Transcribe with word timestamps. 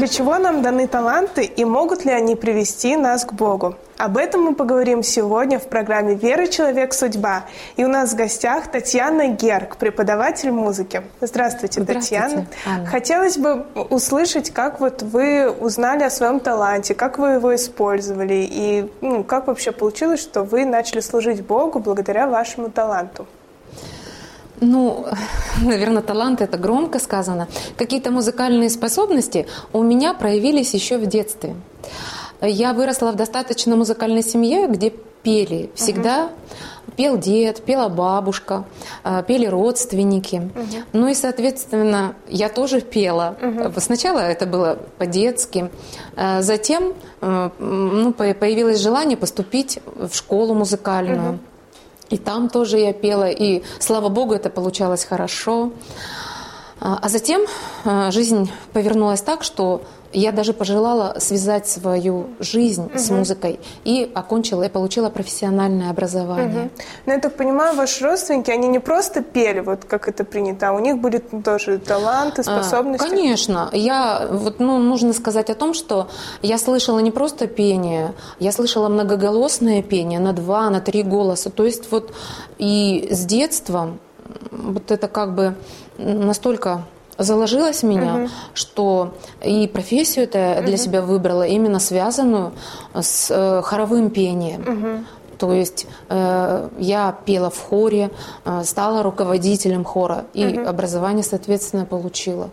Для 0.00 0.08
чего 0.08 0.38
нам 0.38 0.62
даны 0.62 0.86
таланты 0.86 1.44
и 1.44 1.62
могут 1.66 2.06
ли 2.06 2.10
они 2.10 2.34
привести 2.34 2.96
нас 2.96 3.26
к 3.26 3.34
Богу? 3.34 3.74
Об 3.98 4.16
этом 4.16 4.40
мы 4.40 4.54
поговорим 4.54 5.02
сегодня 5.02 5.58
в 5.58 5.66
программе 5.66 6.14
«Вера. 6.14 6.46
Человек. 6.46 6.94
Судьба». 6.94 7.44
И 7.76 7.84
у 7.84 7.88
нас 7.88 8.12
в 8.12 8.16
гостях 8.16 8.68
Татьяна 8.68 9.28
Герк, 9.28 9.76
преподаватель 9.76 10.52
музыки. 10.52 11.02
Здравствуйте, 11.20 11.82
Здравствуйте 11.82 12.16
Татьяна. 12.16 12.46
Анна. 12.64 12.86
Хотелось 12.86 13.36
бы 13.36 13.66
услышать, 13.90 14.50
как 14.52 14.80
вот 14.80 15.02
вы 15.02 15.50
узнали 15.50 16.04
о 16.04 16.08
своем 16.08 16.40
таланте, 16.40 16.94
как 16.94 17.18
вы 17.18 17.32
его 17.32 17.54
использовали 17.54 18.48
и 18.50 18.90
ну, 19.02 19.22
как 19.22 19.48
вообще 19.48 19.70
получилось, 19.70 20.20
что 20.20 20.44
вы 20.44 20.64
начали 20.64 21.00
служить 21.00 21.44
Богу 21.44 21.78
благодаря 21.78 22.26
вашему 22.26 22.70
таланту. 22.70 23.26
Ну, 24.60 25.06
наверное, 25.62 26.02
талант 26.02 26.40
это 26.40 26.58
громко 26.58 26.98
сказано. 26.98 27.48
Какие-то 27.76 28.10
музыкальные 28.10 28.70
способности 28.70 29.46
у 29.72 29.82
меня 29.82 30.14
проявились 30.14 30.74
еще 30.74 30.98
в 30.98 31.06
детстве. 31.06 31.54
Я 32.40 32.72
выросла 32.72 33.12
в 33.12 33.16
достаточно 33.16 33.76
музыкальной 33.76 34.22
семье, 34.22 34.66
где 34.66 34.90
пели 35.22 35.70
всегда. 35.74 36.30
Пел 36.96 37.16
дед, 37.16 37.62
пела 37.62 37.88
бабушка, 37.88 38.64
э, 39.04 39.22
пели 39.26 39.46
родственники. 39.46 40.50
Ну 40.92 41.08
и, 41.08 41.14
соответственно, 41.14 42.14
я 42.28 42.48
тоже 42.48 42.80
пела. 42.80 43.36
Сначала 43.78 44.18
это 44.18 44.44
было 44.46 44.78
по-детски. 44.98 45.70
Э, 46.16 46.42
Затем 46.42 46.94
ну, 47.20 48.12
по- 48.12 48.34
появилось 48.34 48.80
желание 48.80 49.16
поступить 49.16 49.78
в 49.94 50.14
школу 50.14 50.54
музыкальную. 50.54 51.38
И 52.10 52.18
там 52.18 52.48
тоже 52.48 52.78
я 52.78 52.92
пела, 52.92 53.30
и 53.30 53.62
слава 53.78 54.08
богу, 54.08 54.34
это 54.34 54.50
получалось 54.50 55.04
хорошо. 55.04 55.72
А 56.80 56.98
а 57.02 57.08
затем 57.08 57.42
а, 57.84 58.10
жизнь 58.10 58.50
повернулась 58.72 59.22
так, 59.22 59.44
что 59.44 59.82
я 60.12 60.32
даже 60.32 60.52
пожелала 60.52 61.16
связать 61.18 61.68
свою 61.68 62.28
жизнь 62.40 62.90
с 62.94 63.10
музыкой 63.10 63.60
и 63.84 64.10
окончила, 64.14 64.64
и 64.64 64.68
получила 64.68 65.10
профессиональное 65.10 65.90
образование. 65.90 66.70
Но 67.06 67.12
я 67.12 67.20
так 67.20 67.36
понимаю, 67.36 67.76
ваши 67.76 68.04
родственники, 68.04 68.50
они 68.50 68.68
не 68.68 68.80
просто 68.80 69.22
пели, 69.22 69.60
вот 69.60 69.84
как 69.84 70.08
это 70.08 70.24
принято, 70.24 70.68
а 70.68 70.72
у 70.72 70.78
них 70.78 70.98
были 70.98 71.18
тоже 71.18 71.78
таланты, 71.78 72.42
А, 72.42 72.44
способности. 72.44 73.08
Конечно. 73.08 73.68
Я, 73.72 74.26
вот, 74.30 74.60
ну, 74.60 74.78
нужно 74.78 75.12
сказать 75.12 75.50
о 75.50 75.54
том, 75.54 75.74
что 75.74 76.08
я 76.42 76.58
слышала 76.58 76.98
не 76.98 77.10
просто 77.10 77.46
пение, 77.46 78.12
я 78.38 78.52
слышала 78.52 78.88
многоголосное 78.88 79.82
пение 79.82 80.18
на 80.18 80.32
два, 80.32 80.70
на 80.70 80.80
три 80.80 81.02
голоса. 81.02 81.50
То 81.50 81.64
есть 81.64 81.90
вот 81.92 82.12
и 82.58 83.08
с 83.10 83.24
детства 83.24 83.96
вот 84.50 84.90
это 84.90 85.08
как 85.08 85.34
бы 85.34 85.54
настолько 85.98 86.82
заложилось 87.20 87.82
в 87.82 87.86
меня, 87.86 88.28
что 88.54 89.14
и 89.44 89.68
профессию 89.68 90.24
это 90.24 90.62
для 90.64 90.76
себя 90.76 91.02
выбрала 91.02 91.46
именно 91.46 91.78
связанную 91.78 92.52
с 92.94 93.30
э, 93.30 93.62
хоровым 93.62 94.10
пением. 94.10 95.06
То 95.38 95.54
есть 95.54 95.86
э, 96.10 96.68
я 96.78 97.16
пела 97.24 97.48
в 97.48 97.58
хоре, 97.58 98.10
э, 98.44 98.62
стала 98.62 99.02
руководителем 99.02 99.84
хора 99.84 100.26
и 100.34 100.44
образование, 100.44 101.24
соответственно, 101.24 101.86
получила. 101.86 102.50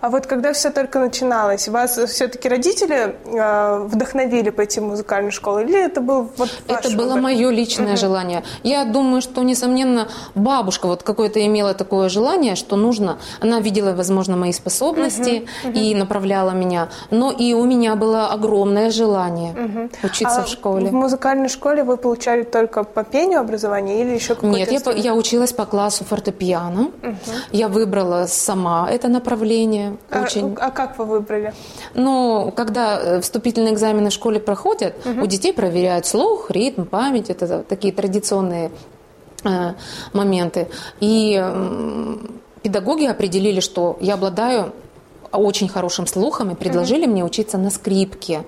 А 0.00 0.10
вот 0.10 0.26
когда 0.26 0.52
все 0.52 0.70
только 0.70 0.98
начиналось, 1.00 1.66
вас 1.68 1.98
все-таки 1.98 2.48
родители 2.48 3.16
э, 3.24 3.78
вдохновили 3.86 4.50
пойти 4.50 4.78
в 4.80 4.84
музыкальную 4.84 5.32
школу, 5.32 5.58
или 5.58 5.84
это 5.84 6.00
был 6.00 6.30
вот 6.36 6.50
Это 6.68 6.90
было 6.96 7.06
выбор? 7.14 7.20
мое 7.22 7.50
личное 7.50 7.96
желание. 7.96 8.44
Я 8.62 8.84
думаю, 8.84 9.20
что, 9.22 9.42
несомненно, 9.42 10.08
бабушка 10.36 10.86
вот 10.86 11.02
какое-то 11.02 11.44
имела 11.44 11.74
такое 11.74 12.08
желание, 12.08 12.54
что 12.54 12.76
нужно. 12.76 13.18
Она 13.40 13.58
видела, 13.60 13.92
возможно, 13.92 14.36
мои 14.36 14.52
способности 14.52 15.46
и 15.74 15.94
направляла 15.94 16.52
меня. 16.52 16.88
Но 17.10 17.32
и 17.32 17.52
у 17.54 17.64
меня 17.64 17.96
было 17.96 18.28
огромное 18.28 18.90
желание 18.90 19.88
учиться 20.04 20.40
А 20.40 20.44
в 20.44 20.48
школе. 20.48 20.90
В 20.90 20.92
музыкальной 20.94 21.48
школе 21.48 21.82
вы 21.82 21.96
получали 21.96 22.44
только 22.44 22.84
по 22.84 23.02
пению 23.02 23.40
образование 23.40 24.00
или 24.00 24.10
еще 24.14 24.34
какое-то 24.34 24.58
Нет, 24.58 24.70
я, 24.70 24.80
по- 24.80 24.90
я 24.90 25.14
училась 25.14 25.52
по 25.52 25.64
классу 25.66 26.04
фортепиано. 26.04 26.92
Я 27.50 27.66
выбрала 27.68 28.26
сама 28.28 28.88
это 28.90 29.08
направление. 29.08 29.87
А- 30.10 30.22
Очень. 30.22 30.56
А, 30.60 30.70
как 30.70 30.98
вы 30.98 31.04
выбрали? 31.04 31.52
Но 31.94 32.52
когда 32.54 32.98
э, 33.00 33.20
вступительные 33.20 33.72
экзамены 33.74 34.10
в 34.10 34.12
школе 34.12 34.40
проходят, 34.40 34.94
у 35.06 35.26
детей 35.26 35.52
проверяют 35.52 36.06
слух, 36.06 36.50
ритм, 36.50 36.84
память. 36.84 37.30
Это 37.30 37.62
такие 37.62 37.92
традиционные 37.92 38.70
э, 39.44 39.72
моменты. 40.12 40.68
И 41.00 41.34
м, 41.34 42.40
педагоги 42.62 43.06
определили, 43.06 43.60
что 43.60 43.96
я 44.00 44.14
обладаю 44.14 44.72
очень 45.32 45.68
хорошим 45.68 46.06
слухом 46.06 46.50
и 46.50 46.54
предложили 46.54 47.06
мне 47.06 47.24
учиться 47.24 47.58
на 47.58 47.70
скрипке. 47.70 48.44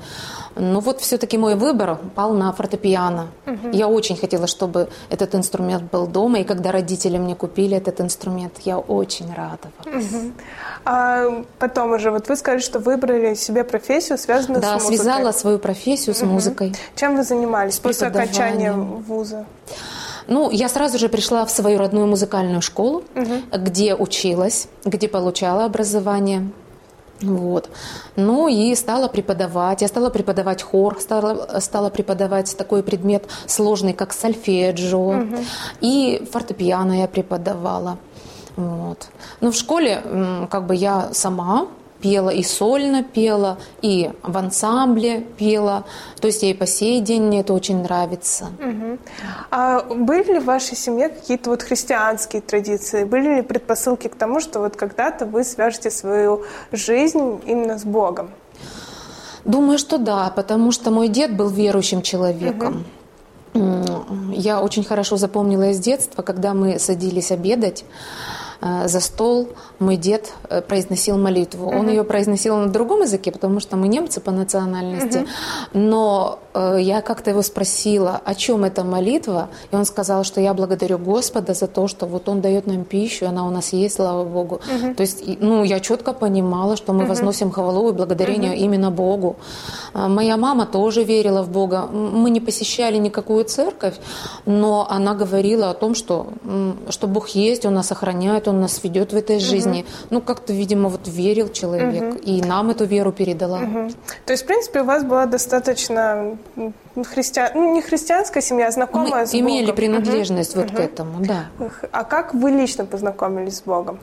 Но 0.56 0.80
вот 0.80 1.00
все-таки 1.00 1.38
мой 1.38 1.54
выбор 1.54 1.98
пал 2.14 2.32
на 2.34 2.52
фортепиано. 2.52 3.28
Я 3.72 3.88
очень 3.88 4.16
хотела, 4.16 4.46
чтобы 4.46 4.88
этот 5.08 5.34
инструмент 5.34 5.84
был 5.92 6.06
дома, 6.06 6.40
и 6.40 6.44
когда 6.44 6.72
родители 6.72 7.18
мне 7.18 7.34
купили 7.34 7.76
этот 7.76 8.00
инструмент, 8.00 8.54
я 8.64 8.78
очень 8.78 9.26
радовалась. 9.34 10.32
А 10.84 11.44
потом 11.58 11.92
уже, 11.92 12.10
вот 12.10 12.28
вы 12.28 12.36
сказали, 12.36 12.60
что 12.60 12.78
выбрали 12.78 13.34
себе 13.34 13.64
профессию, 13.64 14.18
связанную 14.18 14.60
с 14.60 14.64
Да, 14.64 14.74
музыкой. 14.74 14.96
связала 14.96 15.32
свою 15.32 15.58
профессию 15.58 16.14
с 16.14 16.22
музыкой. 16.22 16.74
Чем 16.96 17.16
вы 17.16 17.22
занимались 17.22 17.78
после 17.78 18.08
окончания 18.08 18.72
вуза? 18.72 19.46
Ну, 20.26 20.50
я 20.50 20.68
сразу 20.68 20.98
же 20.98 21.08
пришла 21.08 21.44
в 21.44 21.50
свою 21.50 21.78
родную 21.78 22.06
музыкальную 22.06 22.62
школу, 22.62 23.02
где 23.52 23.94
училась, 23.94 24.68
где 24.84 25.08
получала 25.08 25.64
образование. 25.64 26.50
Вот. 27.22 27.68
Ну 28.16 28.48
и 28.48 28.74
стала 28.74 29.08
преподавать. 29.08 29.82
Я 29.82 29.88
стала 29.88 30.10
преподавать 30.10 30.62
хор, 30.62 30.98
стала, 31.00 31.60
стала 31.60 31.90
преподавать 31.90 32.56
такой 32.56 32.82
предмет 32.82 33.24
сложный, 33.46 33.92
как 33.92 34.12
сольфеджио. 34.12 35.24
И 35.80 36.26
фортепиано 36.30 37.00
я 37.00 37.08
преподавала. 37.08 37.98
Вот. 38.56 39.08
Но 39.40 39.50
в 39.50 39.54
школе 39.54 40.02
как 40.50 40.66
бы 40.66 40.74
я 40.74 41.10
сама 41.12 41.66
пела 42.02 42.30
и 42.30 42.42
сольно 42.42 43.02
пела, 43.02 43.58
и 43.82 44.10
в 44.22 44.36
ансамбле 44.36 45.20
пела. 45.38 45.84
То 46.20 46.26
есть 46.28 46.42
и 46.42 46.54
по 46.54 46.66
сей 46.66 47.00
день 47.00 47.22
мне 47.22 47.40
это 47.40 47.52
очень 47.52 47.82
нравится. 47.82 48.48
А 49.50 49.80
были 49.82 50.32
ли 50.34 50.38
в 50.38 50.44
вашей 50.44 50.76
семье 50.76 51.08
какие-то 51.08 51.50
вот 51.50 51.62
христианские 51.62 52.42
традиции? 52.42 53.04
Были 53.04 53.36
ли 53.36 53.42
предпосылки 53.42 54.08
к 54.08 54.14
тому, 54.14 54.40
что 54.40 54.60
вот 54.60 54.76
когда-то 54.76 55.26
вы 55.26 55.44
свяжете 55.44 55.90
свою 55.90 56.44
жизнь 56.72 57.40
именно 57.46 57.78
с 57.78 57.84
Богом? 57.84 58.30
Думаю, 59.44 59.78
что 59.78 59.98
да, 59.98 60.30
потому 60.36 60.70
что 60.72 60.90
мой 60.90 61.08
дед 61.08 61.36
был 61.36 61.48
верующим 61.48 62.02
человеком. 62.02 62.84
М, 63.54 64.32
Я 64.32 64.60
очень 64.60 64.84
хорошо 64.84 65.16
запомнила 65.16 65.70
из 65.70 65.80
детства, 65.80 66.22
когда 66.22 66.54
мы 66.54 66.78
садились 66.78 67.32
обедать 67.32 67.84
за 68.60 69.00
стол, 69.00 69.48
мой 69.78 69.96
дед 69.96 70.32
э, 70.48 70.60
произносил 70.60 71.16
молитву. 71.16 71.70
Он 71.70 71.88
ее 71.88 72.04
произносил 72.04 72.56
на 72.56 72.68
другом 72.68 73.02
языке, 73.02 73.32
потому 73.32 73.60
что 73.60 73.76
мы 73.76 73.88
немцы 73.88 74.20
по 74.20 74.30
национальности. 74.30 75.26
Но 75.72 76.38
э, 76.52 76.78
я 76.80 77.00
как-то 77.00 77.30
его 77.30 77.42
спросила, 77.42 78.20
о 78.24 78.34
чем 78.34 78.64
эта 78.64 78.84
молитва, 78.84 79.48
и 79.72 79.76
он 79.76 79.84
сказал, 79.84 80.24
что 80.24 80.40
я 80.40 80.52
благодарю 80.52 80.98
Господа 80.98 81.54
за 81.54 81.66
то, 81.66 81.88
что 81.88 82.06
вот 82.06 82.28
Он 82.28 82.40
дает 82.40 82.66
нам 82.66 82.84
пищу, 82.84 83.26
она 83.26 83.46
у 83.46 83.50
нас 83.50 83.72
есть, 83.72 83.96
слава 83.96 84.24
Богу. 84.24 84.60
То 84.96 85.02
есть, 85.02 85.40
ну, 85.40 85.64
я 85.64 85.80
четко 85.80 86.12
понимала, 86.12 86.76
что 86.76 86.92
мы 86.92 87.06
возносим 87.06 87.50
хвалу 87.50 87.90
и 87.90 87.92
благодарение 87.92 88.56
именно 88.56 88.90
Богу. 88.90 89.36
А, 89.94 90.08
Моя 90.08 90.36
мама 90.36 90.66
тоже 90.66 91.04
верила 91.04 91.42
в 91.42 91.48
Бога. 91.48 91.86
Мы 91.86 92.30
не 92.30 92.40
посещали 92.40 92.98
никакую 92.98 93.44
церковь, 93.44 93.94
но 94.46 94.86
она 94.90 95.14
говорила 95.14 95.70
о 95.70 95.74
том, 95.74 95.94
что, 95.94 96.26
что 96.90 97.06
Бог 97.06 97.28
есть, 97.28 97.64
Он 97.64 97.74
нас 97.74 97.92
охраняет, 97.92 98.48
Он 98.50 98.60
нас 98.60 98.82
ведет 98.84 99.12
в 99.12 99.16
этой 99.16 99.38
жизни. 99.38 99.84
Ну, 100.10 100.20
как-то, 100.20 100.52
видимо, 100.52 100.88
вот 100.88 101.08
верил 101.08 101.48
человек, 101.48 102.20
и 102.24 102.42
нам 102.42 102.70
эту 102.70 102.84
веру 102.84 103.12
передала. 103.12 103.60
Мгм. 103.60 103.94
То 104.26 104.32
есть, 104.32 104.44
в 104.44 104.46
принципе, 104.46 104.80
у 104.82 104.84
вас 104.84 105.04
была 105.04 105.26
достаточно 105.26 106.36
христиан... 107.14 107.50
ну, 107.54 107.74
не 107.74 107.82
христианская 107.82 108.42
семья, 108.42 108.68
а 108.68 108.70
знакомая 108.70 109.22
Мы 109.22 109.26
с 109.26 109.34
имели 109.34 109.62
Богом. 109.62 109.76
принадлежность 109.76 110.56
вот 110.56 110.70
к 110.70 110.78
этому, 110.78 111.24
да. 111.24 111.46
А 111.92 112.04
как 112.04 112.34
вы 112.34 112.50
лично 112.50 112.84
познакомились 112.84 113.56
с 113.58 113.62
Богом? 113.62 113.98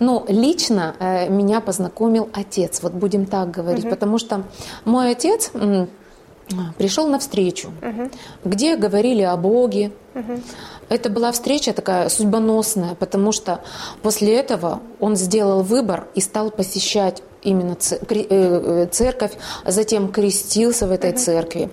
Ну, 0.00 0.24
лично 0.28 0.94
э, 1.00 1.28
меня 1.28 1.60
познакомил 1.60 2.28
отец, 2.32 2.82
вот 2.82 2.92
будем 2.92 3.26
так 3.26 3.50
говорить, 3.50 3.88
потому 3.90 4.18
что 4.18 4.44
мой 4.84 5.10
отец 5.10 5.50
пришел 6.78 7.08
на 7.08 7.18
встречу, 7.18 7.72
где 8.44 8.76
говорили 8.76 9.22
о 9.22 9.36
Боге. 9.36 9.90
Это 10.88 11.10
была 11.10 11.32
встреча 11.32 11.72
такая 11.72 12.08
судьбоносная, 12.08 12.94
потому 12.94 13.32
что 13.32 13.60
после 14.02 14.34
этого 14.36 14.80
он 15.00 15.16
сделал 15.16 15.62
выбор 15.62 16.08
и 16.14 16.20
стал 16.20 16.50
посещать 16.50 17.22
именно 17.42 17.76
церковь, 17.76 19.32
затем 19.64 20.08
крестился 20.12 20.86
в 20.86 20.92
этой 20.92 21.12
церкви. 21.12 21.70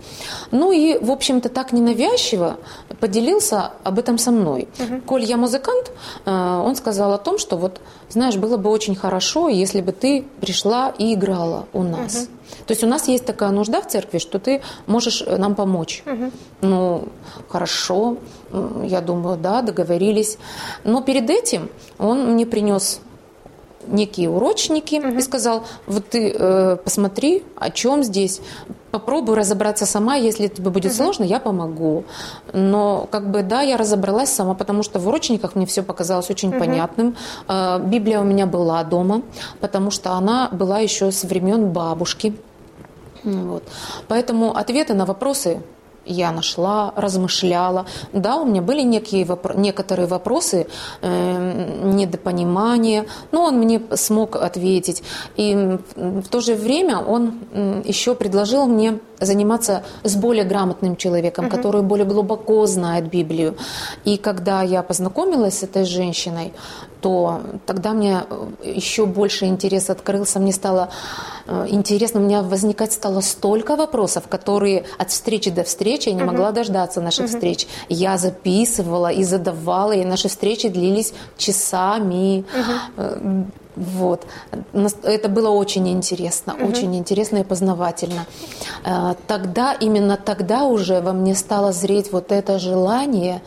Ну 0.51 0.71
и, 0.71 0.97
в 0.97 1.11
общем-то, 1.11 1.49
так 1.49 1.73
ненавязчиво 1.73 2.57
поделился 2.99 3.71
об 3.83 3.99
этом 3.99 4.17
со 4.17 4.31
мной. 4.31 4.67
Коль 5.05 5.23
я 5.23 5.37
музыкант, 5.37 5.91
он 6.25 6.75
сказал 6.75 7.13
о 7.13 7.17
том, 7.17 7.37
что 7.37 7.57
вот, 7.57 7.81
знаешь, 8.09 8.35
было 8.35 8.57
бы 8.57 8.69
очень 8.69 8.95
хорошо, 8.95 9.49
если 9.49 9.81
бы 9.81 9.91
ты 9.91 10.25
пришла 10.39 10.93
и 10.97 11.13
играла 11.13 11.67
у 11.73 11.83
нас. 11.83 12.15
Угу. 12.15 12.25
То 12.67 12.71
есть 12.71 12.83
у 12.83 12.87
нас 12.87 13.07
есть 13.07 13.25
такая 13.25 13.49
нужда 13.49 13.81
в 13.81 13.87
церкви, 13.87 14.19
что 14.19 14.39
ты 14.39 14.61
можешь 14.85 15.23
нам 15.25 15.55
помочь. 15.55 16.03
Угу. 16.05 16.31
Ну, 16.61 17.09
хорошо, 17.49 18.17
я 18.83 19.01
думаю, 19.01 19.37
да, 19.37 19.61
договорились. 19.61 20.37
Но 20.83 21.01
перед 21.01 21.29
этим 21.29 21.69
он 21.97 22.33
мне 22.33 22.45
принес 22.45 23.01
некие 23.87 24.29
урочники 24.29 24.95
угу. 24.95 25.17
и 25.17 25.21
сказал, 25.21 25.63
вот 25.87 26.09
ты 26.09 26.31
э, 26.31 26.77
посмотри, 26.83 27.43
о 27.55 27.69
чем 27.69 28.03
здесь, 28.03 28.41
попробуй 28.91 29.35
разобраться 29.35 29.85
сама, 29.85 30.15
если 30.15 30.47
тебе 30.47 30.69
будет 30.69 30.91
угу. 30.91 31.03
сложно, 31.03 31.23
я 31.23 31.39
помогу. 31.39 32.05
Но 32.53 33.07
как 33.11 33.29
бы 33.29 33.43
да, 33.43 33.61
я 33.61 33.77
разобралась 33.77 34.29
сама, 34.29 34.53
потому 34.53 34.83
что 34.83 34.99
в 34.99 35.07
урочниках 35.07 35.55
мне 35.55 35.65
все 35.65 35.83
показалось 35.83 36.29
очень 36.29 36.49
угу. 36.49 36.59
понятным. 36.59 37.15
Э, 37.47 37.79
Библия 37.79 38.19
у 38.19 38.23
меня 38.23 38.45
была 38.45 38.83
дома, 38.83 39.21
потому 39.59 39.91
что 39.91 40.11
она 40.11 40.49
была 40.51 40.79
еще 40.79 41.11
с 41.11 41.23
времен 41.23 41.69
бабушки. 41.71 42.35
Вот. 43.23 43.63
Поэтому 44.07 44.55
ответы 44.55 44.93
на 44.93 45.05
вопросы 45.05 45.61
я 46.05 46.31
нашла, 46.31 46.93
размышляла. 46.95 47.85
Да, 48.13 48.37
у 48.37 48.45
меня 48.45 48.61
были 48.61 48.81
некие 48.81 49.25
вопро- 49.25 49.57
некоторые 49.57 50.07
вопросы, 50.07 50.67
э, 51.01 51.81
недопонимания, 51.83 53.05
но 53.31 53.43
он 53.43 53.57
мне 53.57 53.81
смог 53.95 54.35
ответить. 54.35 55.03
И 55.35 55.77
в 55.95 56.27
то 56.29 56.41
же 56.41 56.55
время 56.55 56.99
он 56.99 57.33
еще 57.85 58.15
предложил 58.15 58.65
мне 58.67 58.99
заниматься 59.19 59.83
с 60.03 60.15
более 60.15 60.43
грамотным 60.43 60.95
человеком, 60.95 61.45
угу. 61.45 61.55
который 61.55 61.81
более 61.81 62.05
глубоко 62.05 62.65
знает 62.65 63.09
Библию. 63.09 63.55
И 64.03 64.17
когда 64.17 64.61
я 64.61 64.83
познакомилась 64.83 65.59
с 65.59 65.63
этой 65.63 65.85
женщиной, 65.85 66.53
то 67.05 67.41
тогда 67.67 67.93
мне 67.93 68.23
э, 68.27 68.71
еще 68.73 69.05
больше 69.05 69.45
интерес 69.45 69.91
открылся, 69.91 70.39
мне 70.39 70.51
стало 70.51 70.89
э, 71.45 71.67
интересно, 71.69 72.19
у 72.19 72.23
меня 72.23 72.41
возникать 72.41 72.93
стало 72.93 73.21
столько 73.21 73.75
вопросов, 73.75 74.23
которые 74.27 74.85
от 74.97 75.11
встречи 75.11 75.51
до 75.51 75.63
встречи 75.63 76.09
я 76.09 76.15
не 76.15 76.23
могла 76.23 76.51
дождаться 76.51 77.01
наших 77.01 77.25
uh 77.25 77.27
встреч. 77.27 77.67
Я 77.89 78.17
записывала 78.17 79.11
и 79.11 79.23
задавала, 79.23 79.91
и 79.91 80.03
наши 80.03 80.29
встречи 80.29 80.67
длились 80.67 81.13
часами. 81.37 82.43
uh 82.57 83.45
Вот. 83.75 84.25
Это 85.03 85.29
было 85.29 85.49
очень 85.49 85.87
интересно, 85.89 86.53
угу. 86.53 86.67
очень 86.69 86.95
интересно 86.95 87.39
и 87.39 87.43
познавательно. 87.43 88.25
Тогда, 89.27 89.73
именно 89.73 90.17
тогда 90.17 90.63
уже 90.63 91.01
во 91.01 91.11
мне 91.11 91.35
стало 91.35 91.73
зреть 91.73 92.11
вот 92.13 92.31
это 92.31 92.57
желание 92.57 93.41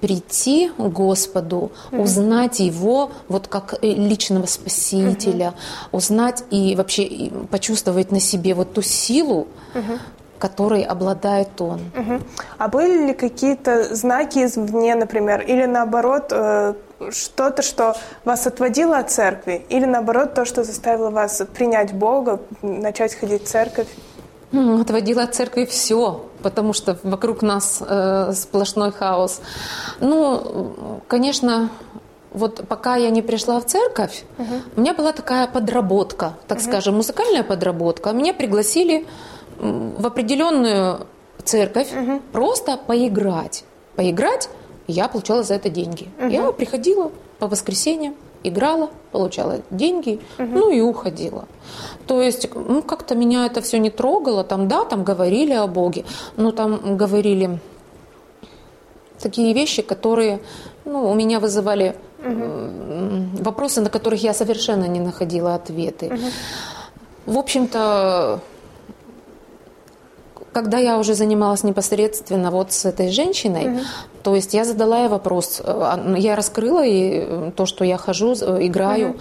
прийти 0.00 0.70
к 0.76 0.80
Господу, 0.80 1.70
mm-hmm. 1.90 2.02
узнать 2.02 2.60
Его 2.60 3.10
вот 3.28 3.48
как 3.48 3.74
э, 3.82 3.88
личного 3.88 4.46
Спасителя, 4.46 5.46
mm-hmm. 5.46 5.88
узнать 5.92 6.44
и 6.50 6.74
вообще 6.76 7.30
почувствовать 7.50 8.12
на 8.12 8.20
себе 8.20 8.54
вот 8.54 8.72
ту 8.72 8.82
силу, 8.82 9.48
mm-hmm. 9.74 9.98
которой 10.38 10.82
обладает 10.82 11.60
Он. 11.60 11.80
А 12.58 12.68
были 12.68 13.06
ли 13.08 13.14
какие-то 13.14 13.94
знаки 13.94 14.44
извне, 14.44 14.94
например, 14.94 15.40
или 15.42 15.66
наоборот 15.66 16.28
э, 16.30 16.74
что-то, 17.10 17.62
что 17.62 17.96
вас 18.24 18.46
отводило 18.46 18.98
от 18.98 19.10
церкви, 19.10 19.62
или 19.68 19.84
наоборот 19.84 20.34
то, 20.34 20.44
что 20.44 20.64
заставило 20.64 21.10
вас 21.10 21.42
принять 21.54 21.92
Бога, 21.92 22.40
начать 22.62 23.14
ходить 23.14 23.44
в 23.44 23.48
церковь? 23.48 23.88
Отводила 24.52 25.24
от 25.24 25.34
церкви 25.34 25.66
все, 25.66 26.27
потому 26.42 26.72
что 26.72 26.98
вокруг 27.02 27.42
нас 27.42 27.82
э, 27.86 28.32
сплошной 28.34 28.92
хаос. 28.92 29.40
Ну, 30.00 31.00
конечно, 31.08 31.70
вот 32.32 32.66
пока 32.68 32.96
я 32.96 33.10
не 33.10 33.22
пришла 33.22 33.60
в 33.60 33.66
церковь, 33.66 34.24
угу. 34.38 34.54
у 34.76 34.80
меня 34.80 34.94
была 34.94 35.12
такая 35.12 35.46
подработка, 35.46 36.34
так 36.46 36.58
угу. 36.58 36.66
скажем, 36.66 36.96
музыкальная 36.96 37.42
подработка. 37.42 38.12
Меня 38.12 38.34
пригласили 38.34 39.06
в 39.58 40.06
определенную 40.06 41.06
церковь 41.44 41.92
угу. 41.92 42.22
просто 42.32 42.76
поиграть. 42.76 43.64
Поиграть, 43.96 44.48
я 44.86 45.08
получала 45.08 45.42
за 45.42 45.54
это 45.54 45.68
деньги. 45.68 46.08
Угу. 46.18 46.28
Я 46.28 46.52
приходила 46.52 47.10
по 47.38 47.46
воскресеньям, 47.46 48.14
играла, 48.42 48.90
получала 49.12 49.60
деньги, 49.70 50.20
угу. 50.38 50.46
ну 50.46 50.70
и 50.70 50.80
уходила. 50.80 51.46
То 52.06 52.22
есть, 52.22 52.48
ну, 52.54 52.82
как-то 52.82 53.14
меня 53.14 53.46
это 53.46 53.60
все 53.60 53.78
не 53.78 53.90
трогало. 53.90 54.44
Там, 54.44 54.68
да, 54.68 54.84
там 54.84 55.04
говорили 55.04 55.52
о 55.52 55.66
Боге, 55.66 56.04
но 56.36 56.52
там 56.52 56.96
говорили 56.96 57.58
такие 59.20 59.52
вещи, 59.52 59.82
которые 59.82 60.40
ну, 60.84 61.10
у 61.10 61.14
меня 61.14 61.40
вызывали 61.40 61.96
угу. 62.24 63.42
вопросы, 63.42 63.80
на 63.80 63.90
которых 63.90 64.22
я 64.22 64.34
совершенно 64.34 64.84
не 64.84 65.00
находила 65.00 65.54
ответы. 65.54 66.06
Угу. 66.06 67.34
В 67.34 67.38
общем-то, 67.38 68.40
когда 70.52 70.78
я 70.78 70.98
уже 70.98 71.14
занималась 71.14 71.62
непосредственно 71.62 72.50
вот 72.50 72.72
с 72.72 72.84
этой 72.84 73.10
женщиной, 73.10 73.68
угу. 73.68 73.80
То 74.22 74.34
есть 74.34 74.54
я 74.54 74.64
задала 74.64 75.00
ей 75.00 75.08
вопрос, 75.08 75.60
э, 75.64 76.14
я 76.18 76.36
раскрыла 76.36 76.84
ей 76.84 77.24
э, 77.26 77.50
то, 77.54 77.66
что 77.66 77.84
я 77.84 77.96
хожу, 77.96 78.34
э, 78.34 78.66
играю, 78.66 79.10
угу. 79.10 79.18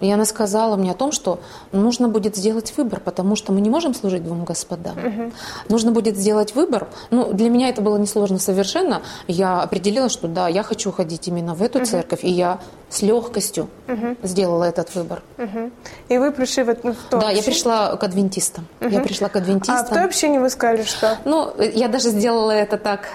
и 0.00 0.10
она 0.10 0.24
сказала 0.24 0.76
мне 0.76 0.90
о 0.90 0.94
том, 0.94 1.12
что 1.12 1.38
нужно 1.72 2.08
будет 2.08 2.36
сделать 2.36 2.72
выбор, 2.76 3.00
потому 3.00 3.36
что 3.36 3.52
мы 3.52 3.60
не 3.60 3.70
можем 3.70 3.94
служить 3.94 4.24
двум 4.24 4.44
господам. 4.44 4.96
Угу. 4.98 5.32
Нужно 5.68 5.92
будет 5.92 6.16
сделать 6.16 6.54
выбор. 6.54 6.88
Ну, 7.10 7.32
для 7.32 7.48
меня 7.48 7.68
это 7.68 7.82
было 7.82 7.96
несложно 7.96 8.38
совершенно. 8.38 9.02
Я 9.28 9.62
определила, 9.62 10.08
что 10.08 10.28
да, 10.28 10.48
я 10.48 10.62
хочу 10.62 10.90
ходить 10.92 11.28
именно 11.28 11.54
в 11.54 11.62
эту 11.62 11.78
угу. 11.78 11.86
церковь, 11.86 12.24
и 12.24 12.30
я 12.30 12.58
с 12.88 13.02
легкостью 13.02 13.68
угу. 13.88 14.16
сделала 14.22 14.64
этот 14.64 14.94
выбор. 14.94 15.22
Угу. 15.38 15.70
И 16.08 16.18
вы 16.18 16.32
пришли 16.32 16.64
в, 16.64 16.74
в 16.74 16.96
то 17.08 17.18
Да, 17.18 17.30
я 17.30 17.42
пришла 17.42 17.96
к 17.96 18.02
адвентистам. 18.02 18.66
Угу. 18.80 18.90
Я 18.90 19.00
пришла 19.00 19.28
к 19.28 19.36
адвентистам. 19.36 19.76
А 19.80 19.84
в 19.84 19.88
той 19.88 20.04
общине 20.04 20.40
вы 20.40 20.50
сказали, 20.50 20.82
что? 20.82 21.18
Ну, 21.24 21.52
я 21.58 21.88
даже 21.88 22.10
сделала 22.10 22.50
это 22.50 22.76
так 22.76 23.08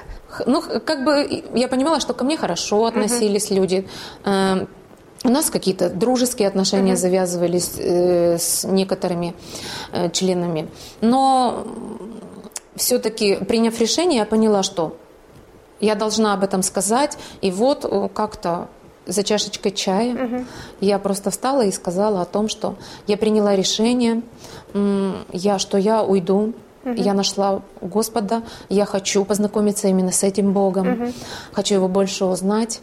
ну, 0.45 0.61
как 0.61 1.03
бы 1.03 1.43
я 1.53 1.67
понимала, 1.67 1.99
что 1.99 2.13
ко 2.13 2.23
мне 2.23 2.37
хорошо 2.37 2.85
относились 2.85 3.51
uh-huh. 3.51 3.55
люди. 3.55 3.87
Эм, 4.25 4.67
у 5.23 5.29
нас 5.29 5.49
какие-то 5.49 5.89
дружеские 5.89 6.47
отношения 6.47 6.93
uh-huh. 6.93 6.97
завязывались 6.97 7.73
э, 7.77 8.37
с 8.37 8.63
некоторыми 8.63 9.33
э, 9.91 10.09
членами. 10.11 10.69
Но 11.01 11.65
все-таки, 12.75 13.35
приняв 13.35 13.79
решение, 13.79 14.19
я 14.19 14.25
поняла, 14.25 14.63
что 14.63 14.97
я 15.79 15.95
должна 15.95 16.33
об 16.33 16.43
этом 16.43 16.61
сказать. 16.63 17.17
И 17.41 17.51
вот 17.51 17.85
э, 17.85 18.09
как-то 18.13 18.67
за 19.07 19.23
чашечкой 19.23 19.71
чая 19.71 20.13
uh-huh. 20.13 20.45
я 20.81 20.99
просто 20.99 21.31
встала 21.31 21.63
и 21.65 21.71
сказала 21.71 22.21
о 22.21 22.25
том, 22.25 22.47
что 22.47 22.75
я 23.07 23.17
приняла 23.17 23.55
решение, 23.55 24.23
я, 25.31 25.59
что 25.59 25.77
я 25.77 26.03
уйду 26.03 26.53
Угу. 26.85 26.93
Я 26.95 27.13
нашла 27.13 27.61
Господа, 27.81 28.43
я 28.69 28.85
хочу 28.85 29.25
познакомиться 29.25 29.87
именно 29.87 30.11
с 30.11 30.23
этим 30.23 30.53
Богом, 30.53 30.93
угу. 30.93 31.11
хочу 31.51 31.75
его 31.75 31.87
больше 31.87 32.25
узнать. 32.25 32.81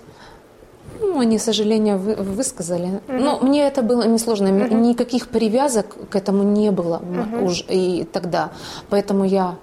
Ну, 1.00 1.20
они, 1.20 1.38
к 1.38 1.42
сожалению, 1.42 1.98
вы, 1.98 2.14
высказали. 2.14 3.00
Угу. 3.08 3.16
Но 3.18 3.38
мне 3.40 3.66
это 3.66 3.82
было 3.82 4.02
несложно. 4.02 4.50
Угу. 4.50 4.74
Никаких 4.74 5.28
привязок 5.28 5.96
к 6.10 6.16
этому 6.16 6.42
не 6.42 6.70
было 6.70 6.96
угу. 6.96 7.46
уж 7.46 7.64
и 7.68 8.06
тогда. 8.12 8.50
Поэтому 8.90 9.24
я 9.24 9.56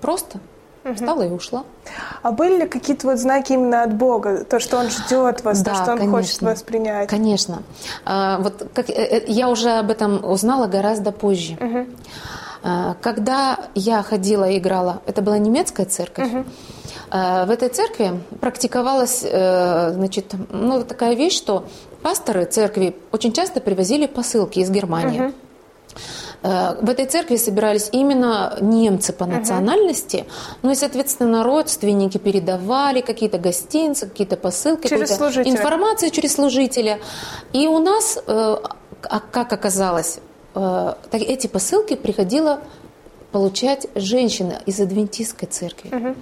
просто 0.00 0.38
угу. 0.84 0.94
встала 0.94 1.22
и 1.22 1.30
ушла. 1.30 1.64
А 2.22 2.32
были 2.32 2.60
ли 2.60 2.68
какие-то 2.68 3.06
вот 3.08 3.18
знаки 3.18 3.52
именно 3.52 3.82
от 3.82 3.94
Бога? 3.94 4.44
То, 4.44 4.58
что 4.60 4.78
Он 4.78 4.88
ждет 4.90 5.44
вас, 5.44 5.62
да, 5.62 5.70
то, 5.70 5.76
что 5.82 5.92
Он 5.92 5.98
конечно. 5.98 6.18
хочет 6.18 6.42
вас 6.42 6.62
принять? 6.62 7.08
Конечно. 7.08 7.62
А, 8.04 8.38
вот 8.38 8.66
как, 8.74 8.90
э, 8.90 8.92
э, 8.92 9.24
я 9.28 9.48
уже 9.48 9.70
об 9.70 9.90
этом 9.90 10.24
узнала 10.24 10.66
гораздо 10.66 11.12
позже. 11.12 11.54
Угу. 11.60 11.86
А, 12.66 12.96
когда 13.02 13.58
я 13.74 14.02
ходила 14.02 14.48
и 14.48 14.56
играла, 14.56 15.02
это 15.04 15.20
была 15.20 15.36
немецкая 15.36 15.84
церковь, 15.84 16.32
угу. 16.32 16.44
в 17.10 17.50
этой 17.50 17.68
церкви 17.68 18.22
практиковалась 18.40 19.20
э, 19.22 19.92
значит, 19.92 20.34
ну, 20.48 20.82
такая 20.82 21.14
вещь, 21.14 21.36
что 21.36 21.66
пасторы 22.00 22.46
церкви 22.46 22.96
очень 23.12 23.34
часто 23.34 23.60
привозили 23.60 24.06
посылки 24.06 24.60
из 24.60 24.70
Германии. 24.70 25.20
Угу. 25.20 25.32
В 26.42 26.90
этой 26.90 27.06
церкви 27.06 27.36
собирались 27.36 27.88
именно 27.92 28.58
немцы 28.60 29.12
по 29.12 29.24
национальности, 29.24 30.16
uh 30.16 30.56
ну 30.62 30.72
и, 30.72 30.74
соответственно, 30.74 31.42
родственники 31.42 32.18
передавали 32.18 33.00
какие-то 33.00 33.38
гостинцы, 33.38 34.06
какие-то 34.06 34.36
посылки, 34.36 34.88
через 34.88 35.10
информацию 35.10 36.10
через 36.10 36.34
служителя. 36.34 36.98
И 37.54 37.66
у 37.66 37.78
нас, 37.78 38.18
а 38.26 39.20
как 39.30 39.54
оказалось, 39.54 40.18
Э, 40.18 40.33
эти 40.54 41.46
посылки 41.46 41.96
приходило 41.96 42.60
получать 43.32 43.88
женщина 43.96 44.60
из 44.64 44.78
адвентистской 44.78 45.48
церкви. 45.48 46.14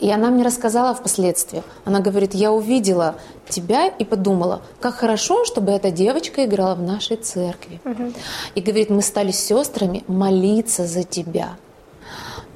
И 0.00 0.10
она 0.10 0.30
мне 0.30 0.42
рассказала 0.44 0.92
впоследствии. 0.92 1.62
Она 1.84 2.00
говорит, 2.00 2.34
я 2.34 2.50
увидела 2.52 3.14
тебя 3.48 3.86
и 3.86 4.04
подумала, 4.04 4.62
как 4.80 4.96
хорошо, 4.96 5.44
чтобы 5.44 5.70
эта 5.70 5.92
девочка 5.92 6.44
играла 6.44 6.74
в 6.74 6.82
нашей 6.82 7.16
церкви. 7.16 7.80
И 8.56 8.60
говорит, 8.60 8.90
мы 8.90 9.02
стали 9.02 9.30
сестрами 9.30 10.02
молиться 10.08 10.84
за 10.86 11.04
тебя. 11.04 11.56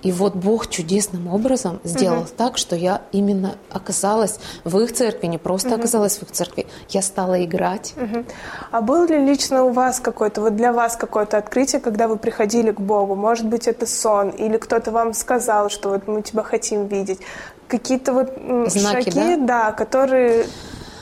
И 0.03 0.11
вот 0.11 0.35
Бог 0.35 0.69
чудесным 0.69 1.29
образом 1.29 1.81
сделал 1.85 2.23
угу. 2.23 2.29
так, 2.37 2.59
что 2.59 2.75
я 2.77 3.03
именно 3.13 3.55
оказалась 3.71 4.39
в 4.65 4.79
их 4.79 4.93
церкви, 4.93 5.27
не 5.27 5.39
просто 5.39 5.69
угу. 5.69 5.77
оказалась 5.77 6.19
в 6.19 6.23
их 6.25 6.33
церкви, 6.33 6.67
я 6.89 7.03
стала 7.03 7.43
играть. 7.45 7.95
Угу. 7.97 8.25
А 8.73 8.81
было 8.83 9.07
ли 9.07 9.19
лично 9.19 9.65
у 9.65 9.71
вас 9.71 10.01
какое-то, 10.01 10.41
вот 10.41 10.57
для 10.57 10.73
вас 10.73 10.97
какое-то 10.97 11.39
открытие, 11.39 11.81
когда 11.81 12.09
вы 12.09 12.17
приходили 12.17 12.73
к 12.73 12.81
Богу? 12.81 13.15
Может 13.15 13.47
быть, 13.47 13.69
это 13.69 13.87
сон, 13.87 14.31
или 14.31 14.57
кто-то 14.57 14.91
вам 14.91 15.15
сказал, 15.15 15.71
что 15.71 15.91
вот 15.91 16.09
мы 16.09 16.23
тебя 16.23 16.43
хотим 16.43 16.87
видеть? 16.87 17.21
Какие-то 17.69 18.13
вот 18.13 18.33
Знаки, 18.71 19.11
шаги, 19.11 19.37
да? 19.37 19.47
да, 19.47 19.73
которые 19.73 20.47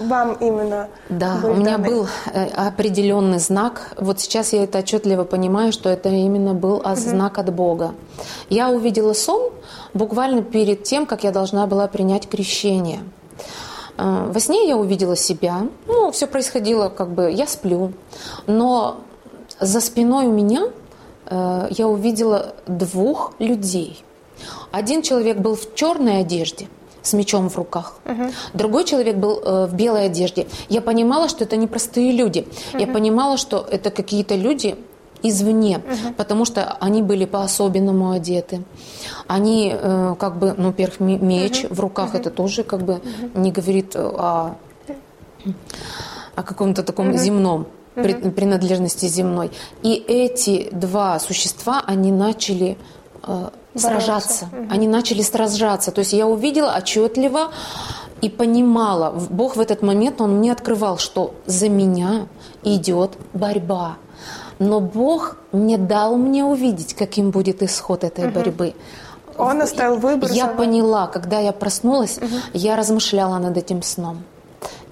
вам 0.00 0.32
именно 0.40 0.88
Да, 1.08 1.40
у 1.44 1.54
меня 1.54 1.76
даны. 1.76 1.88
был 1.88 2.08
э, 2.32 2.46
определенный 2.46 3.38
знак. 3.38 3.92
Вот 3.98 4.18
сейчас 4.18 4.52
я 4.52 4.64
это 4.64 4.78
отчетливо 4.78 5.24
понимаю, 5.24 5.72
что 5.72 5.90
это 5.90 6.08
именно 6.08 6.54
был 6.54 6.76
угу. 6.76 6.94
знак 6.96 7.38
от 7.38 7.52
Бога. 7.54 7.94
Я 8.48 8.70
увидела 8.70 9.12
сон 9.12 9.52
буквально 9.94 10.42
перед 10.42 10.84
тем, 10.84 11.06
как 11.06 11.22
я 11.22 11.30
должна 11.30 11.66
была 11.66 11.86
принять 11.86 12.28
крещение. 12.28 13.00
Э, 13.98 14.30
во 14.32 14.40
сне 14.40 14.66
я 14.66 14.76
увидела 14.76 15.16
себя. 15.16 15.66
Ну, 15.86 16.10
все 16.10 16.26
происходило 16.26 16.88
как 16.88 17.10
бы, 17.10 17.30
я 17.30 17.46
сплю. 17.46 17.92
Но 18.46 19.00
за 19.60 19.80
спиной 19.80 20.26
у 20.26 20.32
меня 20.32 20.68
э, 21.26 21.68
я 21.70 21.86
увидела 21.86 22.54
двух 22.66 23.34
людей. 23.38 24.02
Один 24.72 25.02
человек 25.02 25.36
был 25.36 25.56
в 25.56 25.74
черной 25.74 26.20
одежде– 26.20 26.68
с 27.02 27.12
мечом 27.12 27.48
в 27.48 27.56
руках. 27.56 27.94
Угу. 28.04 28.32
Другой 28.54 28.84
человек 28.84 29.16
был 29.16 29.40
э, 29.40 29.66
в 29.66 29.74
белой 29.74 30.06
одежде. 30.06 30.46
Я 30.68 30.80
понимала, 30.80 31.28
что 31.28 31.44
это 31.44 31.56
не 31.56 31.66
простые 31.66 32.12
люди. 32.12 32.46
Угу. 32.72 32.80
Я 32.80 32.86
понимала, 32.86 33.36
что 33.36 33.66
это 33.70 33.90
какие-то 33.90 34.34
люди 34.34 34.76
извне, 35.22 35.78
угу. 35.78 36.14
потому 36.16 36.44
что 36.44 36.76
они 36.80 37.02
были 37.02 37.24
по-особенному 37.24 38.10
одеты. 38.10 38.62
Они 39.26 39.72
э, 39.74 40.14
как 40.18 40.38
бы, 40.38 40.54
ну, 40.56 40.68
во-первых, 40.68 41.00
меч 41.00 41.64
угу. 41.64 41.74
в 41.74 41.80
руках, 41.80 42.10
угу. 42.10 42.18
это 42.18 42.30
тоже 42.30 42.62
как 42.62 42.82
бы 42.82 42.94
угу. 42.94 43.40
не 43.40 43.52
говорит 43.52 43.96
о, 43.96 44.56
о 46.34 46.42
каком-то 46.42 46.82
таком 46.82 47.10
угу. 47.10 47.18
земном 47.18 47.66
принадлежности 47.94 49.06
земной. 49.06 49.50
И 49.82 49.94
эти 49.94 50.68
два 50.72 51.18
существа, 51.18 51.82
они 51.86 52.12
начали 52.12 52.78
э, 53.22 53.50
сражаться. 53.74 54.46
Угу. 54.46 54.66
Они 54.70 54.88
начали 54.88 55.22
сражаться. 55.22 55.90
То 55.90 56.00
есть 56.00 56.12
я 56.12 56.26
увидела 56.26 56.74
отчетливо 56.76 57.52
и 58.20 58.28
понимала, 58.28 59.10
Бог 59.30 59.56
в 59.56 59.60
этот 59.60 59.82
момент, 59.82 60.20
Он 60.20 60.38
мне 60.38 60.52
открывал, 60.52 60.98
что 60.98 61.34
за 61.46 61.68
меня 61.68 62.26
идет 62.62 63.12
борьба. 63.32 63.96
Но 64.58 64.80
Бог 64.80 65.36
не 65.52 65.78
дал 65.78 66.16
мне 66.16 66.44
увидеть, 66.44 66.94
каким 66.94 67.30
будет 67.30 67.62
исход 67.62 68.04
этой 68.04 68.26
угу. 68.26 68.34
борьбы. 68.34 68.74
Он 69.38 69.62
оставил 69.62 69.96
выбор. 69.96 70.30
Я 70.30 70.48
поняла, 70.48 71.06
когда 71.06 71.38
я 71.38 71.52
проснулась, 71.52 72.18
угу. 72.18 72.36
я 72.52 72.76
размышляла 72.76 73.38
над 73.38 73.56
этим 73.56 73.82
сном. 73.82 74.22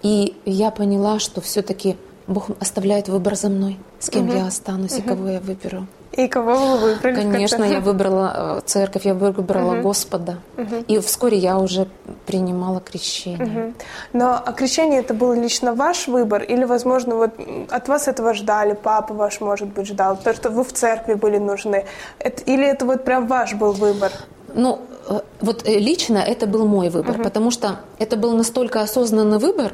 И 0.03 0.35
я 0.47 0.71
поняла, 0.71 1.19
что 1.19 1.41
все-таки 1.41 1.97
Бог 2.27 2.47
оставляет 2.61 3.09
выбор 3.09 3.35
за 3.35 3.49
мной, 3.49 3.79
с 3.99 4.09
кем 4.09 4.29
угу. 4.29 4.39
я 4.39 4.47
останусь 4.47 4.93
угу. 4.93 5.01
и 5.01 5.03
кого 5.03 5.29
я 5.29 5.41
выберу. 5.41 5.87
И 6.13 6.27
кого 6.27 6.57
вы 6.57 6.79
выбрали? 6.79 7.17
Конечно, 7.17 7.65
я 7.65 7.81
выбрала 7.81 8.59
э, 8.59 8.61
церковь, 8.67 9.05
я 9.05 9.15
выбрала 9.15 9.75
угу. 9.75 9.83
Господа. 9.83 10.39
Угу. 10.57 10.85
И 10.89 10.99
вскоре 11.01 11.37
я 11.37 11.59
уже 11.59 11.87
принимала 12.27 12.81
крещение. 12.81 13.67
Угу. 13.67 13.75
Но 14.15 14.43
а 14.45 14.53
крещение 14.53 15.01
это 15.01 15.13
был 15.13 15.35
лично 15.35 15.75
ваш 15.75 16.09
выбор? 16.09 16.43
Или, 16.43 16.65
возможно, 16.65 17.17
вот 17.17 17.33
от 17.71 17.89
вас 17.89 18.09
этого 18.09 18.33
ждали, 18.35 18.73
папа 18.73 19.13
ваш, 19.15 19.41
может 19.41 19.69
быть, 19.69 19.87
ждал, 19.87 20.17
то, 20.17 20.35
что 20.35 20.51
вы 20.51 20.65
в 20.65 20.73
церкви 20.73 21.15
были 21.15 21.39
нужны? 21.39 21.85
Это, 22.19 22.43
или 22.43 22.67
это 22.67 22.87
вот 22.87 23.05
прям 23.05 23.27
ваш 23.27 23.55
был 23.55 23.73
выбор? 23.73 24.11
Ну, 24.55 24.81
э, 25.09 25.21
вот 25.41 25.69
э, 25.69 25.79
лично 25.79 26.19
это 26.19 26.47
был 26.47 26.67
мой 26.67 26.89
выбор, 26.89 27.17
угу. 27.17 27.23
потому 27.23 27.51
что 27.51 27.81
это 27.99 28.17
был 28.17 28.33
настолько 28.33 28.81
осознанный 28.81 29.39
выбор, 29.39 29.73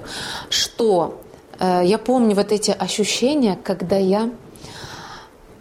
что 0.51 1.21
э, 1.61 1.83
я 1.85 1.99
помню 1.99 2.35
вот 2.35 2.51
эти 2.51 2.73
ощущения, 2.73 3.57
когда 3.63 3.97
я 3.97 4.31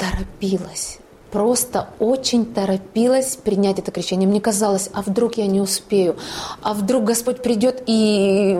торопилась 0.03 1.00
просто 1.33 1.88
очень 1.98 2.45
торопилась 2.45 3.36
принять 3.38 3.79
это 3.79 3.91
крещение. 3.91 4.29
Мне 4.29 4.39
казалось, 4.39 4.91
а 4.93 5.01
вдруг 5.01 5.33
я 5.38 5.48
не 5.48 5.62
успею, 5.62 6.15
а 6.62 6.75
вдруг 6.75 7.05
Господь 7.05 7.41
придет 7.41 7.81
и 7.88 8.55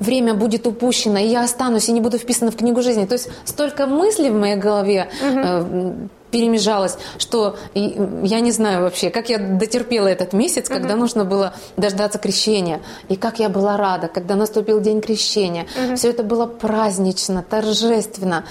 время 0.00 0.34
будет 0.34 0.66
упущено, 0.66 1.18
и 1.18 1.28
я 1.28 1.44
останусь 1.44 1.88
и 1.88 1.92
не 1.92 2.00
буду 2.00 2.18
вписана 2.18 2.50
в 2.50 2.56
книгу 2.56 2.82
жизни. 2.82 3.06
То 3.06 3.14
есть 3.14 3.28
столько 3.44 3.86
мыслей 3.86 4.30
в 4.30 4.34
моей 4.34 4.56
голове 4.56 5.08
угу. 5.22 6.08
перемежалось, 6.32 6.98
что 7.16 7.56
я 7.74 8.40
не 8.40 8.50
знаю 8.50 8.82
вообще, 8.82 9.10
как 9.10 9.28
я 9.28 9.38
дотерпела 9.38 10.08
этот 10.08 10.32
месяц, 10.32 10.66
угу. 10.68 10.74
когда 10.74 10.96
нужно 10.96 11.24
было 11.24 11.54
дождаться 11.76 12.18
крещения, 12.18 12.80
и 13.08 13.14
как 13.14 13.38
я 13.38 13.48
была 13.48 13.76
рада, 13.76 14.08
когда 14.08 14.34
наступил 14.34 14.80
день 14.80 15.00
крещения. 15.00 15.68
Угу. 15.86 15.94
Все 15.94 16.10
это 16.10 16.24
было 16.24 16.46
празднично, 16.46 17.44
торжественно 17.48 18.44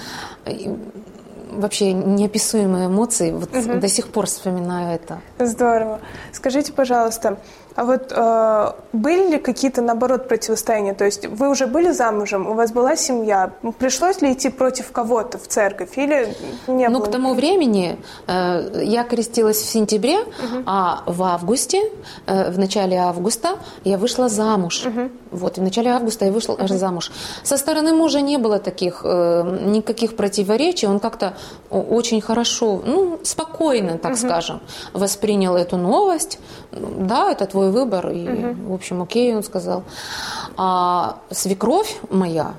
вообще 1.60 1.92
неописуемые 1.92 2.86
эмоции. 2.86 3.32
Вот 3.32 3.54
угу. 3.54 3.78
до 3.78 3.88
сих 3.88 4.08
пор 4.08 4.26
вспоминаю 4.26 4.94
это. 4.94 5.20
Здорово. 5.38 6.00
Скажите, 6.32 6.72
пожалуйста, 6.72 7.38
а 7.74 7.84
вот 7.84 8.12
э, 8.14 8.72
были 8.92 9.32
ли 9.32 9.38
какие-то, 9.38 9.82
наоборот, 9.82 10.28
противостояния? 10.28 10.94
То 10.94 11.04
есть 11.04 11.26
вы 11.26 11.48
уже 11.48 11.66
были 11.66 11.90
замужем, 11.90 12.46
у 12.46 12.54
вас 12.54 12.72
была 12.72 12.96
семья. 12.96 13.52
Пришлось 13.78 14.20
ли 14.22 14.32
идти 14.32 14.50
против 14.50 14.92
кого-то 14.92 15.38
в 15.38 15.46
церковь 15.46 15.96
или 15.96 16.34
не 16.66 16.88
ну, 16.88 16.98
было? 16.98 17.06
к 17.06 17.10
тому 17.10 17.34
времени 17.34 17.98
э, 18.26 18.82
я 18.84 19.04
крестилась 19.04 19.58
в 19.58 19.68
сентябре, 19.70 20.18
угу. 20.18 20.62
а 20.66 21.02
в 21.06 21.22
августе, 21.22 21.82
э, 22.26 22.50
в 22.50 22.58
начале 22.58 22.96
августа 22.98 23.58
я 23.84 23.96
вышла 23.96 24.28
замуж. 24.28 24.86
Угу. 24.86 25.10
Вот, 25.30 25.58
в 25.58 25.62
начале 25.62 25.90
августа 25.90 26.26
я 26.26 26.32
вышла 26.32 26.54
угу. 26.54 26.68
замуж. 26.68 27.10
Со 27.42 27.56
стороны 27.56 27.94
мужа 27.94 28.20
не 28.20 28.36
было 28.38 28.58
таких, 28.58 29.02
э, 29.04 29.58
никаких 29.64 30.16
противоречий. 30.16 30.86
Он 30.86 31.00
как-то 31.00 31.34
очень 31.80 32.20
хорошо, 32.20 32.82
ну, 32.84 33.18
спокойно, 33.22 33.98
так 33.98 34.12
угу. 34.12 34.20
скажем, 34.20 34.60
воспринял 34.92 35.56
эту 35.56 35.76
новость. 35.76 36.38
Да, 36.70 37.30
это 37.30 37.46
твой 37.46 37.70
выбор. 37.70 38.10
И, 38.10 38.28
угу. 38.28 38.72
в 38.72 38.74
общем, 38.74 39.02
окей, 39.02 39.34
он 39.34 39.42
сказал. 39.42 39.82
А 40.56 41.18
свекровь 41.30 41.98
моя, 42.10 42.54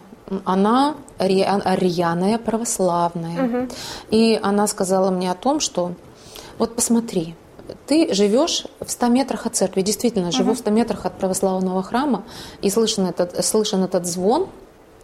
она 0.45 0.95
рьяная 1.19 2.37
православная. 2.37 3.45
Угу. 3.45 3.67
И 4.11 4.39
она 4.41 4.67
сказала 4.67 5.11
мне 5.11 5.31
о 5.31 5.35
том, 5.35 5.59
что 5.59 5.91
вот 6.57 6.75
посмотри, 6.75 7.35
ты 7.87 8.13
живешь 8.13 8.65
в 8.79 8.89
100 8.89 9.07
метрах 9.07 9.45
от 9.45 9.55
церкви. 9.55 9.81
Действительно, 9.81 10.31
живу 10.31 10.53
в 10.53 10.57
100 10.57 10.71
метрах 10.71 11.05
от 11.05 11.17
православного 11.17 11.83
храма, 11.83 12.23
и 12.61 12.69
слышен 12.69 13.05
этот, 13.05 13.43
слышен 13.45 13.83
этот 13.83 14.05
звон 14.05 14.47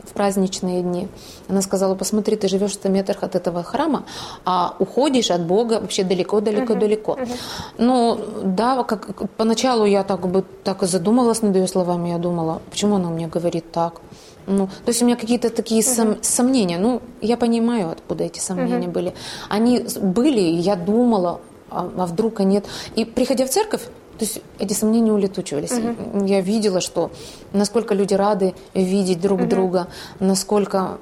в 0.03 0.13
праздничные 0.13 0.81
дни. 0.81 1.07
Она 1.47 1.61
сказала, 1.61 1.95
посмотри, 1.95 2.35
ты 2.35 2.47
живешь 2.47 2.71
в 2.71 2.75
100 2.75 2.89
метрах 2.89 3.23
от 3.23 3.35
этого 3.35 3.63
храма, 3.63 4.03
а 4.45 4.75
уходишь 4.79 5.31
от 5.31 5.41
Бога 5.45 5.79
вообще 5.79 6.03
далеко-далеко-далеко. 6.03 7.13
Uh-huh. 7.13 7.25
Uh-huh. 7.25 7.37
Ну, 7.77 8.19
да, 8.43 8.83
как, 8.83 9.29
поначалу 9.37 9.85
я 9.85 10.03
так 10.03 10.27
бы 10.27 10.43
так 10.63 10.83
и 10.83 10.85
задумалась 10.85 11.41
над 11.41 11.55
ее 11.55 11.67
словами, 11.67 12.09
я 12.09 12.17
думала, 12.17 12.61
почему 12.69 12.95
она 12.95 13.09
мне 13.09 13.27
говорит 13.27 13.71
так? 13.71 14.01
Ну, 14.47 14.67
то 14.67 14.89
есть 14.89 15.01
у 15.01 15.05
меня 15.05 15.15
какие-то 15.15 15.49
такие 15.49 15.81
uh-huh. 15.81 15.95
сом, 15.95 16.17
сомнения. 16.21 16.79
Ну, 16.79 17.01
я 17.21 17.37
понимаю, 17.37 17.91
откуда 17.91 18.23
эти 18.23 18.39
сомнения 18.39 18.87
uh-huh. 18.87 18.91
были. 18.91 19.13
Они 19.49 19.85
были, 20.01 20.39
я 20.39 20.75
думала, 20.75 21.41
а, 21.69 21.89
а 21.97 22.05
вдруг 22.05 22.39
они 22.39 22.55
нет. 22.55 22.65
И 22.95 23.05
приходя 23.05 23.45
в 23.45 23.49
церковь, 23.49 23.81
то 24.19 24.25
есть 24.25 24.41
эти 24.59 24.73
сомнения 24.73 25.13
улетучивались. 25.13 25.71
Угу. 25.71 26.25
Я 26.25 26.41
видела, 26.41 26.81
что 26.81 27.09
насколько 27.53 27.93
люди 27.93 28.13
рады 28.13 28.53
видеть 28.73 29.21
друг 29.21 29.39
угу. 29.39 29.49
друга, 29.49 29.87
насколько 30.19 30.97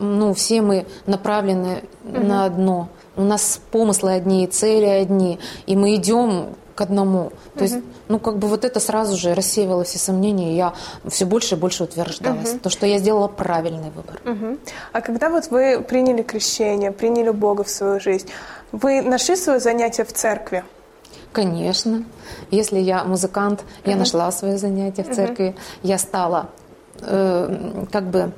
ну, 0.00 0.32
все 0.32 0.62
мы 0.62 0.86
направлены 1.06 1.84
угу. 2.04 2.24
на 2.24 2.46
одно. 2.46 2.88
У 3.16 3.22
нас 3.22 3.60
помыслы 3.70 4.12
одни, 4.12 4.46
цели 4.46 4.86
одни, 4.86 5.38
и 5.66 5.76
мы 5.76 5.94
идем 5.96 6.54
к 6.74 6.80
одному. 6.80 7.32
То 7.56 7.64
есть, 7.64 7.76
ну, 8.06 8.20
как 8.20 8.38
бы 8.38 8.46
вот 8.46 8.64
это 8.64 8.78
сразу 8.78 9.16
же 9.16 9.34
рассеивало 9.34 9.82
все 9.82 9.98
сомнения, 9.98 10.52
и 10.52 10.56
я 10.56 10.74
все 11.08 11.24
больше 11.26 11.56
и 11.56 11.58
больше 11.58 11.84
утверждалась. 11.84 12.54
uh 12.54 12.60
То, 12.60 12.70
что 12.70 12.86
я 12.86 12.98
сделала 12.98 13.26
правильный 13.26 13.90
выбор. 13.90 14.20
uh 14.24 14.58
А 14.92 15.00
когда 15.00 15.28
вот 15.28 15.48
вы 15.50 15.80
приняли 15.82 16.22
крещение, 16.22 16.92
приняли 16.92 17.30
Бога 17.30 17.64
в 17.64 17.68
свою 17.68 17.98
жизнь, 17.98 18.28
вы 18.70 19.02
нашли 19.02 19.34
свое 19.36 19.58
занятие 19.58 20.04
в 20.04 20.12
церкви? 20.12 20.62
Конечно. 21.32 22.04
Если 22.50 22.78
я 22.78 23.04
музыкант, 23.04 23.64
я 23.84 23.96
нашла 23.96 24.30
свое 24.32 24.58
занятие 24.58 25.04
в 25.04 25.14
церкви. 25.14 25.54
Uh-huh. 25.56 25.78
Я 25.82 25.98
стала 25.98 26.48
э, 27.00 27.86
как 27.92 28.10
бы 28.10 28.32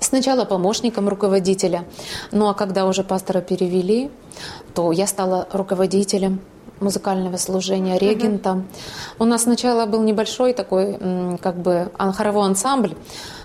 Сначала 0.00 0.44
помощником 0.44 1.08
руководителя, 1.08 1.84
ну 2.30 2.48
а 2.48 2.54
когда 2.54 2.86
уже 2.86 3.02
пастора 3.02 3.40
перевели, 3.40 4.10
то 4.72 4.92
я 4.92 5.06
стала 5.06 5.48
руководителем 5.52 6.40
музыкального 6.80 7.36
служения, 7.36 7.98
регентом. 7.98 8.68
У 9.18 9.24
нас 9.24 9.42
сначала 9.42 9.86
был 9.86 10.02
небольшой 10.02 10.52
такой, 10.52 10.98
как 11.42 11.56
бы, 11.56 11.90
хоровой 11.98 12.46
ансамбль, 12.46 12.94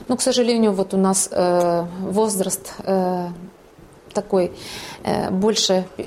но, 0.07 0.15
к 0.15 0.21
сожалению, 0.21 0.73
вот 0.73 0.93
у 0.93 0.97
нас 0.97 1.29
э, 1.31 1.85
возраст 2.01 2.73
э, 2.83 3.29
такой 4.13 4.51
э, 5.03 5.29
больше 5.29 5.85
э, 5.97 6.03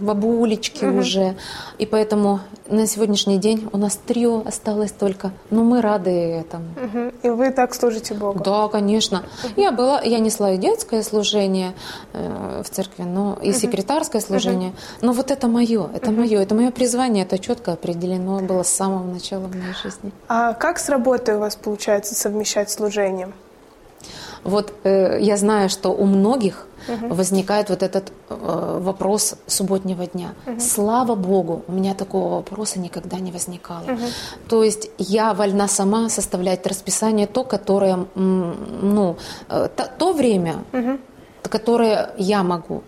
бабулечки 0.00 0.84
угу. 0.84 0.98
уже. 0.98 1.34
И 1.78 1.86
поэтому 1.86 2.40
на 2.68 2.86
сегодняшний 2.86 3.38
день 3.38 3.68
у 3.72 3.76
нас 3.76 3.96
трио 3.96 4.42
осталось 4.46 4.92
только. 4.92 5.32
Но 5.50 5.62
мы 5.62 5.80
рады 5.80 6.10
этому. 6.10 6.64
Угу. 6.76 7.12
И 7.22 7.28
вы 7.30 7.50
так 7.50 7.74
служите 7.74 8.14
Богу? 8.14 8.42
Да, 8.42 8.68
конечно. 8.68 9.24
Угу. 9.44 9.60
Я 9.60 9.72
была, 9.72 10.00
я 10.02 10.18
несла 10.18 10.52
и 10.52 10.58
детское 10.58 11.02
служение 11.02 11.72
э, 12.12 12.62
в 12.64 12.70
церкви, 12.70 13.02
но 13.02 13.38
и 13.42 13.50
угу. 13.50 13.58
секретарское 13.58 14.20
служение. 14.20 14.70
Угу. 14.70 15.06
Но 15.06 15.12
вот 15.12 15.30
это 15.30 15.48
мое, 15.48 15.90
это 15.94 16.10
угу. 16.10 16.20
мое, 16.20 16.40
это 16.40 16.54
мое 16.54 16.70
призвание, 16.70 17.24
это 17.24 17.38
четко 17.38 17.72
определено 17.72 18.40
было 18.40 18.62
с 18.62 18.68
самого 18.68 19.04
начала 19.04 19.46
в 19.46 19.56
моей 19.56 19.74
жизни. 19.82 20.12
А 20.28 20.54
как 20.54 20.78
с 20.78 20.88
работой 20.88 21.36
у 21.36 21.38
вас 21.40 21.56
получается 21.56 22.14
совмещать 22.14 22.70
служение? 22.70 23.28
Вот 24.44 24.72
э, 24.84 25.18
я 25.20 25.36
знаю, 25.36 25.68
что 25.68 25.90
у 25.90 26.04
многих 26.04 26.66
угу. 26.88 27.14
возникает 27.14 27.70
вот 27.70 27.82
этот 27.82 28.12
э, 28.28 28.78
вопрос 28.80 29.34
субботнего 29.46 30.06
дня. 30.06 30.34
Угу. 30.46 30.60
Слава 30.60 31.14
Богу, 31.14 31.62
у 31.68 31.72
меня 31.72 31.94
такого 31.94 32.36
вопроса 32.36 32.78
никогда 32.78 33.18
не 33.18 33.32
возникало. 33.32 33.84
Угу. 33.84 34.06
То 34.48 34.64
есть 34.64 34.90
я 34.98 35.34
вольна 35.34 35.68
сама 35.68 36.08
составлять 36.08 36.66
расписание 36.66 37.26
то, 37.26 37.44
которое, 37.44 38.06
ну, 38.14 39.16
э, 39.48 39.68
то, 39.76 39.90
то 39.98 40.12
время, 40.12 40.64
угу. 40.72 40.98
которое 41.42 42.10
я 42.18 42.42
могу. 42.42 42.82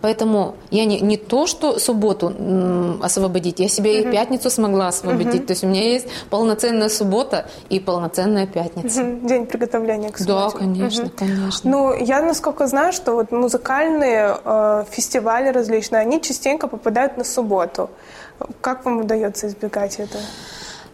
Поэтому 0.00 0.54
я 0.70 0.84
не, 0.84 1.00
не 1.00 1.16
то, 1.16 1.46
что 1.46 1.78
субботу 1.78 2.28
м, 2.28 3.02
освободить, 3.02 3.60
я 3.60 3.68
себе 3.68 4.00
угу. 4.00 4.08
и 4.08 4.12
пятницу 4.12 4.50
смогла 4.50 4.88
освободить. 4.88 5.40
Угу. 5.40 5.46
То 5.46 5.52
есть 5.52 5.64
у 5.64 5.66
меня 5.66 5.82
есть 5.82 6.06
полноценная 6.30 6.88
суббота 6.88 7.46
и 7.68 7.80
полноценная 7.80 8.46
пятница. 8.46 9.02
Угу. 9.02 9.28
День 9.28 9.46
приготовления 9.46 10.10
к 10.10 10.18
субботе. 10.18 10.52
Да, 10.52 10.58
конечно, 10.58 11.04
угу. 11.04 11.12
конечно. 11.16 11.70
Ну, 11.70 11.94
я 11.94 12.22
насколько 12.22 12.66
знаю, 12.66 12.92
что 12.92 13.12
вот 13.12 13.32
музыкальные 13.32 14.36
э, 14.44 14.84
фестивали 14.90 15.48
различные, 15.48 16.02
они 16.02 16.20
частенько 16.20 16.68
попадают 16.68 17.16
на 17.16 17.24
субботу. 17.24 17.90
Как 18.60 18.84
вам 18.84 19.00
удается 19.00 19.46
избегать 19.46 19.98
этого? 19.98 20.22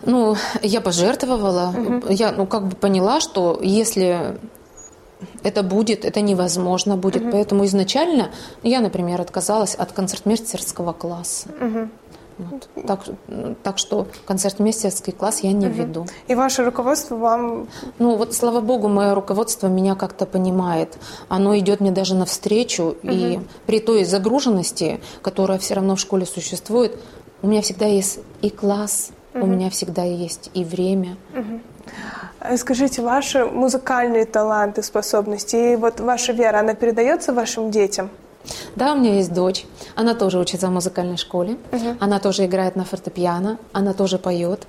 Ну, 0.04 0.36
я 0.62 0.80
пожертвовала. 0.80 1.74
Угу. 1.76 2.12
Я, 2.12 2.32
ну, 2.32 2.46
как 2.46 2.66
бы 2.66 2.76
поняла, 2.76 3.20
что 3.20 3.58
если 3.62 4.36
это 5.42 5.62
будет, 5.62 6.04
это 6.04 6.20
невозможно 6.20 6.96
будет. 6.96 7.22
Угу. 7.22 7.30
Поэтому 7.32 7.64
изначально 7.64 8.30
я, 8.62 8.80
например, 8.80 9.20
отказалась 9.20 9.74
от 9.74 9.92
концертмейстерского 9.92 10.92
класса. 10.92 11.48
Угу. 11.60 11.88
Вот. 12.38 12.68
Так, 12.86 13.00
так 13.62 13.78
что 13.78 14.06
концертмейстерский 14.26 15.12
класс 15.12 15.40
я 15.40 15.52
не 15.52 15.66
угу. 15.66 15.74
веду. 15.74 16.06
И 16.28 16.34
ваше 16.34 16.64
руководство 16.64 17.16
вам... 17.16 17.68
Ну 17.98 18.16
вот, 18.16 18.34
слава 18.34 18.60
богу, 18.60 18.88
мое 18.88 19.14
руководство 19.14 19.68
меня 19.68 19.94
как-то 19.94 20.26
понимает. 20.26 20.98
Оно 21.28 21.56
идет 21.58 21.80
мне 21.80 21.90
даже 21.90 22.14
навстречу. 22.14 22.96
Угу. 23.02 23.10
И 23.10 23.40
при 23.66 23.80
той 23.80 24.04
загруженности, 24.04 25.00
которая 25.22 25.58
все 25.58 25.74
равно 25.74 25.96
в 25.96 26.00
школе 26.00 26.26
существует, 26.26 26.98
у 27.42 27.48
меня 27.48 27.62
всегда 27.62 27.86
есть 27.86 28.20
и 28.40 28.50
класс, 28.50 29.10
угу. 29.34 29.44
у 29.44 29.46
меня 29.46 29.70
всегда 29.70 30.04
есть 30.04 30.50
и 30.54 30.64
время. 30.64 31.16
Угу. 31.34 31.60
Скажите, 32.56 33.02
ваши 33.02 33.44
музыкальные 33.44 34.24
таланты, 34.24 34.82
способности 34.82 35.72
и 35.72 35.76
вот 35.76 36.00
ваша 36.00 36.32
вера, 36.32 36.58
она 36.58 36.74
передается 36.74 37.32
вашим 37.32 37.70
детям? 37.70 38.10
Да, 38.74 38.92
у 38.92 38.96
меня 38.96 39.14
есть 39.14 39.32
дочь. 39.32 39.64
Она 39.94 40.14
тоже 40.14 40.38
учится 40.38 40.66
в 40.66 40.70
музыкальной 40.70 41.16
школе. 41.16 41.56
Угу. 41.70 41.96
Она 42.00 42.18
тоже 42.18 42.46
играет 42.46 42.74
на 42.74 42.84
фортепиано. 42.84 43.58
Она 43.72 43.92
тоже 43.92 44.18
поет. 44.18 44.66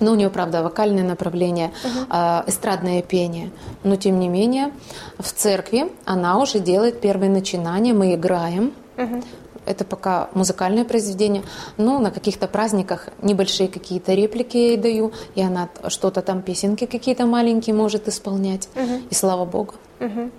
Но 0.00 0.12
у 0.12 0.14
нее, 0.14 0.30
правда, 0.30 0.62
вокальное 0.62 1.04
направление, 1.04 1.70
угу. 1.84 2.06
э, 2.10 2.42
эстрадное 2.46 3.02
пение. 3.02 3.50
Но, 3.84 3.96
тем 3.96 4.18
не 4.18 4.28
менее, 4.28 4.72
в 5.18 5.32
церкви 5.32 5.90
она 6.04 6.38
уже 6.38 6.58
делает 6.58 7.00
первые 7.00 7.30
начинания. 7.30 7.94
Мы 7.94 8.14
играем. 8.14 8.74
Угу 8.98 9.22
это 9.66 9.84
пока 9.84 10.28
музыкальное 10.34 10.84
произведение, 10.84 11.42
но 11.76 11.98
на 11.98 12.10
каких-то 12.10 12.48
праздниках 12.48 13.08
небольшие 13.20 13.68
какие-то 13.68 14.14
реплики 14.14 14.56
я 14.56 14.68
ей 14.68 14.76
даю, 14.76 15.12
и 15.34 15.42
она 15.42 15.68
что-то 15.88 16.22
там, 16.22 16.42
песенки 16.42 16.86
какие-то 16.86 17.26
маленькие 17.26 17.74
может 17.74 18.08
исполнять, 18.08 18.68
угу. 18.74 19.02
и 19.10 19.14
слава 19.14 19.44
богу. 19.44 19.74
Угу. 20.00 20.30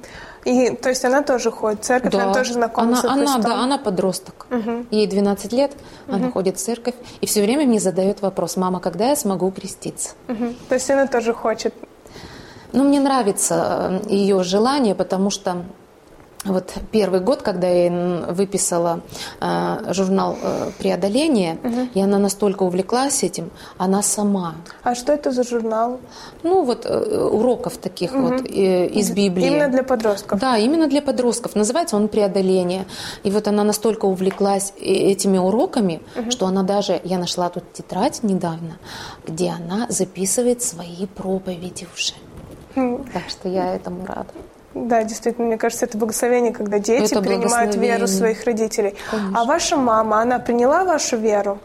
И, 0.46 0.72
то 0.72 0.90
есть 0.90 1.06
она 1.06 1.22
тоже 1.22 1.52
ходит 1.52 1.82
в 1.82 1.84
церковь, 1.84 2.12
да. 2.12 2.24
она 2.24 2.34
тоже 2.34 2.54
знакома 2.54 2.88
она, 2.88 2.96
с 2.98 3.00
Христом? 3.02 3.22
Она, 3.22 3.38
да, 3.38 3.56
она 3.64 3.78
подросток. 3.78 4.46
Угу. 4.52 4.88
Ей 4.92 5.08
12 5.08 5.54
лет, 5.54 5.72
угу. 6.08 6.16
она 6.16 6.32
ходит 6.32 6.58
в 6.58 6.60
церковь, 6.60 6.96
и 7.22 7.26
все 7.26 7.42
время 7.42 7.66
мне 7.66 7.80
задает 7.80 8.22
вопрос, 8.22 8.58
мама, 8.58 8.80
когда 8.80 9.10
я 9.10 9.16
смогу 9.16 9.52
креститься? 9.52 10.12
Угу. 10.28 10.54
То 10.70 10.76
есть 10.76 10.90
она 10.90 11.08
тоже 11.08 11.34
хочет? 11.34 11.74
Ну, 12.74 12.84
мне 12.84 13.00
нравится 13.00 14.02
э, 14.06 14.10
ее 14.10 14.44
желание, 14.44 14.96
потому 14.96 15.30
что 15.30 15.64
вот 16.46 16.74
первый 16.92 17.22
год, 17.22 17.42
когда 17.42 17.68
я 17.68 18.26
выписала 18.30 19.02
э, 19.40 19.94
журнал 19.94 20.38
э, 20.42 20.72
преодоления, 20.78 21.58
угу. 21.64 21.88
и 21.94 22.02
она 22.02 22.20
настолько 22.20 22.64
увлеклась 22.64 23.24
этим, 23.24 23.50
она 23.78 24.02
сама. 24.02 24.56
А 24.84 24.96
что 24.96 25.14
это 25.14 25.32
за 25.32 25.44
журнал? 25.44 26.00
Ну 26.44 26.64
вот 26.64 26.86
э, 26.86 27.28
уроков 27.32 27.78
таких 27.78 28.14
угу. 28.14 28.22
вот 28.22 28.42
э, 28.42 28.88
из 28.88 29.12
Библии. 29.12 29.48
Именно 29.48 29.70
для 29.70 29.84
подростков. 29.84 30.40
Да, 30.40 30.58
именно 30.58 30.88
для 30.88 31.02
подростков. 31.02 31.56
Называется 31.56 31.96
он 31.96 32.08
преодоление. 32.08 32.86
И 33.24 33.32
вот 33.32 33.48
она 33.48 33.64
настолько 33.64 34.06
увлеклась 34.06 34.74
э, 34.80 34.84
этими 34.84 35.38
уроками, 35.38 36.02
угу. 36.16 36.32
что 36.32 36.46
она 36.46 36.64
даже, 36.64 37.00
я 37.04 37.18
нашла 37.18 37.50
тут 37.50 37.72
тетрадь 37.74 38.24
недавно, 38.24 38.78
где 39.26 39.50
она 39.52 39.88
записывает 39.90 40.62
свои 40.62 41.06
проповеди 41.06 41.88
уже. 41.96 42.14
Угу. 42.76 43.06
Так 43.14 43.24
что 43.30 43.48
я 43.48 43.76
этому 43.76 44.06
рада. 44.06 44.34
Да, 44.74 45.04
действительно, 45.04 45.48
мне 45.48 45.58
кажется, 45.58 45.86
это 45.86 45.98
благословение, 45.98 46.52
когда 46.52 46.80
дети 46.80 47.12
это 47.12 47.22
принимают 47.22 47.76
веру 47.76 48.08
своих 48.08 48.44
родителей. 48.46 48.96
Конечно. 49.12 49.42
А 49.42 49.46
ваша 49.46 49.78
мама, 49.78 50.22
она 50.22 50.40
приняла 50.40 50.84
вашу 50.84 51.18
веру? 51.18 51.60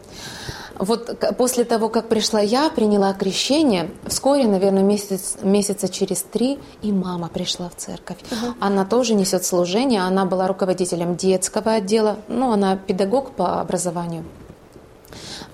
Вот 0.77 1.35
после 1.37 1.65
того, 1.65 1.89
как 1.89 2.07
пришла 2.07 2.39
я, 2.39 2.69
приняла 2.69 3.13
крещение, 3.13 3.89
вскоре, 4.07 4.47
наверное, 4.47 4.81
месяц, 4.81 5.35
месяца 5.41 5.89
через 5.89 6.21
три, 6.21 6.57
и 6.81 6.93
мама 6.93 7.27
пришла 7.27 7.69
в 7.69 7.75
церковь. 7.75 8.17
Угу. 8.31 8.53
Она 8.61 8.85
тоже 8.85 9.13
несет 9.13 9.43
служение, 9.43 10.01
она 10.01 10.23
была 10.23 10.47
руководителем 10.47 11.17
детского 11.17 11.73
отдела, 11.73 12.19
ну, 12.29 12.53
она 12.53 12.77
педагог 12.77 13.31
по 13.31 13.59
образованию 13.59 14.23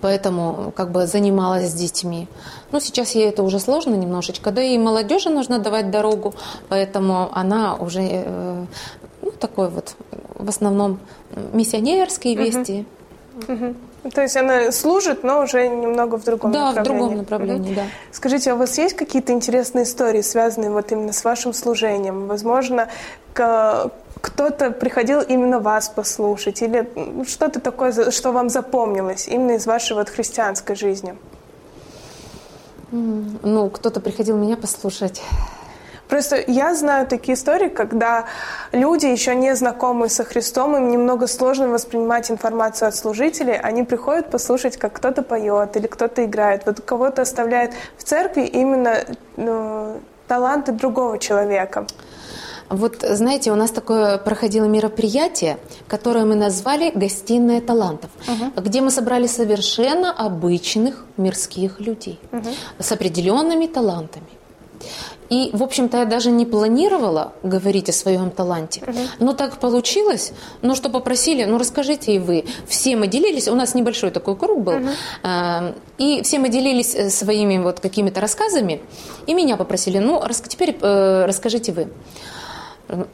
поэтому 0.06 0.72
как 0.76 0.91
бы 0.91 1.08
занималась 1.08 1.72
с 1.72 1.74
детьми. 1.74 2.28
Ну, 2.72 2.80
сейчас 2.80 3.15
ей 3.15 3.28
это 3.30 3.41
уже 3.41 3.60
сложно 3.60 3.96
немножечко, 3.96 4.52
да 4.52 4.62
и 4.62 4.78
молодежи 4.78 5.30
нужно 5.32 5.58
давать 5.58 5.89
дорогу, 5.89 6.36
поэтому 6.70 7.30
она 7.34 7.76
уже, 7.76 8.02
э, 8.02 8.65
ну, 9.24 9.32
такой 9.32 9.70
вот, 9.70 9.96
в 10.36 10.48
основном, 10.48 11.00
миссионерские 11.54 12.36
вести. 12.36 12.86
Угу. 13.48 13.54
Угу. 13.54 14.12
То 14.12 14.22
есть 14.22 14.38
она 14.38 14.72
служит, 14.72 15.24
но 15.24 15.41
уже 15.41 15.68
немного 15.68 16.20
в 16.20 16.24
другом 16.24 16.52
да, 16.52 16.72
направлении. 16.72 16.76
Да, 16.76 16.82
в 16.82 17.00
другом 17.00 17.18
направлении, 17.18 17.72
угу. 17.72 17.76
да. 17.76 17.86
Скажите, 18.12 18.52
а 18.52 18.54
у 18.54 18.58
вас 18.58 18.78
есть 18.78 18.96
какие-то 18.96 19.34
интересные 19.34 19.86
истории, 19.86 20.22
связанные 20.22 20.70
вот 20.70 20.91
именно 20.91 21.13
с 21.13 21.24
вашим 21.24 21.52
служением? 21.52 22.28
Возможно, 22.28 22.89
к 23.34 23.89
кто-то 24.26 24.72
приходил 24.72 25.22
именно 25.22 25.60
вас 25.60 25.90
послушать, 25.90 26.64
или 26.64 26.90
что-то 27.28 27.60
такое, 27.60 28.10
что 28.10 28.32
вам 28.32 28.50
запомнилось 28.50 29.28
именно 29.28 29.52
из 29.52 29.68
вашей 29.68 29.96
вот 29.96 30.10
христианской 30.10 30.76
жизни? 30.76 31.16
Ну, 32.92 33.70
кто-то 33.70 34.00
приходил 34.02 34.36
меня 34.36 34.58
послушать. 34.58 35.22
Просто 36.10 36.44
я 36.48 36.74
знаю 36.74 37.06
такие 37.08 37.36
истории, 37.36 37.70
когда 37.70 38.26
люди, 38.72 39.06
еще 39.06 39.36
не 39.36 39.56
знакомые 39.56 40.10
со 40.10 40.24
Христом, 40.24 40.76
им 40.76 40.90
немного 40.90 41.28
сложно 41.28 41.68
воспринимать 41.68 42.32
информацию 42.32 42.88
от 42.88 42.96
служителей, 42.96 43.60
они 43.60 43.84
приходят 43.84 44.32
послушать, 44.32 44.78
как 44.78 44.94
кто-то 44.94 45.22
поет 45.22 45.78
или 45.78 45.86
кто-то 45.86 46.26
играет. 46.26 46.66
Вот 46.66 46.82
кого-то 46.82 47.22
оставляет 47.22 47.74
в 47.98 48.04
церкви 48.04 48.42
именно 48.42 48.98
ну, 49.38 50.00
таланты 50.28 50.72
другого 50.72 51.20
человека. 51.20 51.86
Вот, 52.69 53.06
знаете, 53.08 53.51
у 53.51 53.56
нас 53.56 53.71
такое 53.71 54.17
проходило 54.17 54.65
мероприятие, 54.65 55.58
которое 55.88 56.25
мы 56.25 56.36
назвали 56.36 56.91
«Гостиная 56.95 57.62
талантов», 57.62 58.10
угу. 58.28 58.62
где 58.62 58.82
мы 58.82 58.91
собрали 58.91 59.28
совершенно 59.28 60.12
обычных 60.12 61.06
мирских 61.17 61.80
людей 61.80 62.19
угу. 62.32 62.49
с 62.80 62.91
определенными 62.91 63.67
талантами. 63.67 64.28
И, 65.30 65.49
в 65.54 65.63
общем-то, 65.63 65.97
я 65.97 66.06
даже 66.06 66.30
не 66.30 66.45
планировала 66.45 67.34
говорить 67.41 67.89
о 67.89 67.93
своем 67.93 68.30
таланте. 68.30 68.82
Но 69.19 69.34
так 69.34 69.58
получилось, 69.58 70.34
ну, 70.62 70.75
что 70.75 70.89
попросили, 70.89 71.45
ну, 71.45 71.58
расскажите 71.58 72.15
и 72.15 72.19
вы. 72.19 72.45
Все 72.67 72.95
мы 72.95 73.08
делились, 73.08 73.47
у 73.47 73.56
нас 73.56 73.73
небольшой 73.73 74.12
такой 74.12 74.36
круг 74.36 74.63
был, 74.63 74.80
э, 75.23 75.73
и 75.97 76.21
все 76.21 76.39
мы 76.39 76.49
делились 76.49 76.93
э, 76.93 77.10
своими 77.10 77.58
вот 77.58 77.80
какими-то 77.80 78.21
рассказами, 78.21 78.82
и 79.25 79.34
меня 79.34 79.58
попросили, 79.58 79.97
ну, 79.97 80.21
рас- 80.21 80.43
теперь 80.47 80.78
э, 80.80 81.25
расскажите 81.25 81.71
вы. 81.71 81.88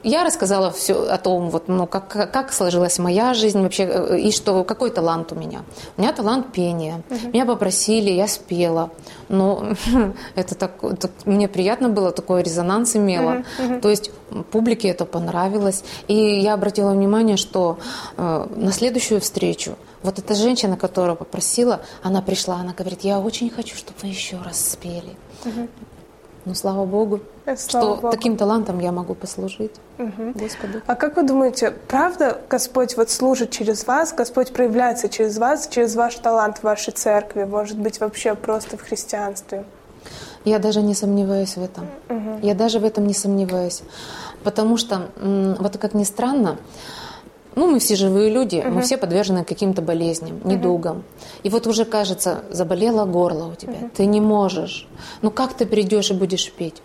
Я 0.03 0.23
рассказала 0.23 0.69
все 0.71 0.93
о 0.93 1.17
том, 1.17 1.49
вот, 1.49 1.67
ну, 1.67 1.87
как, 1.87 2.31
как 2.31 2.53
сложилась 2.53 2.99
моя 2.99 3.33
жизнь 3.33 3.61
вообще, 3.61 3.83
э, 3.83 4.19
и 4.19 4.31
что, 4.31 4.63
какой 4.63 4.89
талант 4.89 5.31
у 5.31 5.35
меня. 5.35 5.63
У 5.97 6.01
меня 6.01 6.11
талант 6.13 6.51
пения. 6.51 7.01
Меня 7.33 7.45
попросили, 7.45 8.09
я 8.11 8.27
спела. 8.27 8.89
Но 9.29 9.63
это 10.35 10.55
так, 10.55 10.71
так- 10.99 11.11
мне 11.25 11.47
приятно 11.47 11.89
было, 11.89 12.11
такой 12.11 12.43
резонанс 12.43 12.95
имело. 12.95 13.43
То 13.81 13.89
есть 13.89 14.11
публике 14.51 14.89
это 14.89 15.05
понравилось. 15.05 15.83
И 16.07 16.15
я 16.15 16.53
обратила 16.53 16.91
внимание, 16.91 17.37
что 17.37 17.77
э, 18.17 18.47
на 18.55 18.71
следующую 18.71 19.21
встречу 19.21 19.77
вот 20.03 20.19
эта 20.19 20.35
женщина, 20.35 20.77
которая 20.77 21.15
попросила, 21.15 21.81
она 22.03 22.21
пришла, 22.21 22.55
она 22.55 22.73
говорит, 22.73 23.01
я 23.01 23.19
очень 23.19 23.49
хочу, 23.49 23.75
чтобы 23.75 23.99
вы 24.01 24.09
еще 24.09 24.37
раз 24.43 24.71
спели. 24.71 25.15
Ну, 26.45 26.55
слава 26.55 26.85
Богу, 26.85 27.19
Э, 27.45 27.55
что 27.55 27.69
слава 27.71 27.95
Богу. 27.95 28.09
таким 28.11 28.35
талантом 28.37 28.79
я 28.79 28.91
могу 28.91 29.13
послужить 29.13 29.71
Господу. 29.97 30.81
А 30.87 30.95
как 30.95 31.15
вы 31.17 31.23
думаете, 31.23 31.71
правда 31.87 32.41
Господь 32.49 32.97
вот 32.97 33.09
служит 33.09 33.51
через 33.51 33.85
вас, 33.85 34.13
Господь 34.13 34.51
проявляется 34.51 35.07
через 35.09 35.37
вас, 35.37 35.67
через 35.67 35.95
ваш 35.95 36.15
талант 36.15 36.57
в 36.59 36.63
вашей 36.63 36.93
церкви, 36.93 37.43
может 37.43 37.77
быть, 37.77 37.99
вообще 37.99 38.35
просто 38.35 38.77
в 38.77 38.81
христианстве? 38.81 39.65
Я 40.45 40.57
даже 40.57 40.81
не 40.81 40.95
сомневаюсь 40.95 41.55
в 41.57 41.63
этом. 41.63 41.87
Я 42.41 42.55
даже 42.55 42.79
в 42.79 42.85
этом 42.85 43.05
не 43.05 43.13
сомневаюсь. 43.13 43.83
Потому 44.43 44.77
что, 44.77 45.09
вот 45.21 45.77
как 45.77 45.93
ни 45.93 46.03
странно, 46.03 46.57
ну, 47.55 47.69
мы 47.69 47.79
все 47.79 47.95
живые 47.95 48.29
люди, 48.29 48.63
мы 48.65 48.81
все 48.81 48.97
подвержены 48.97 49.43
каким-то 49.43 49.81
болезням, 49.81 50.39
недугам. 50.43 51.03
И 51.43 51.49
вот 51.49 51.67
уже 51.67 51.85
кажется, 51.85 52.43
заболело 52.49 53.05
горло 53.05 53.47
у 53.47 53.55
тебя, 53.55 53.89
ты 53.95 54.05
не 54.05 54.21
можешь. 54.21 54.87
Ну, 55.21 55.31
как 55.31 55.53
ты 55.53 55.65
придешь 55.65 56.11
и 56.11 56.13
будешь 56.13 56.51
петь? 56.51 56.81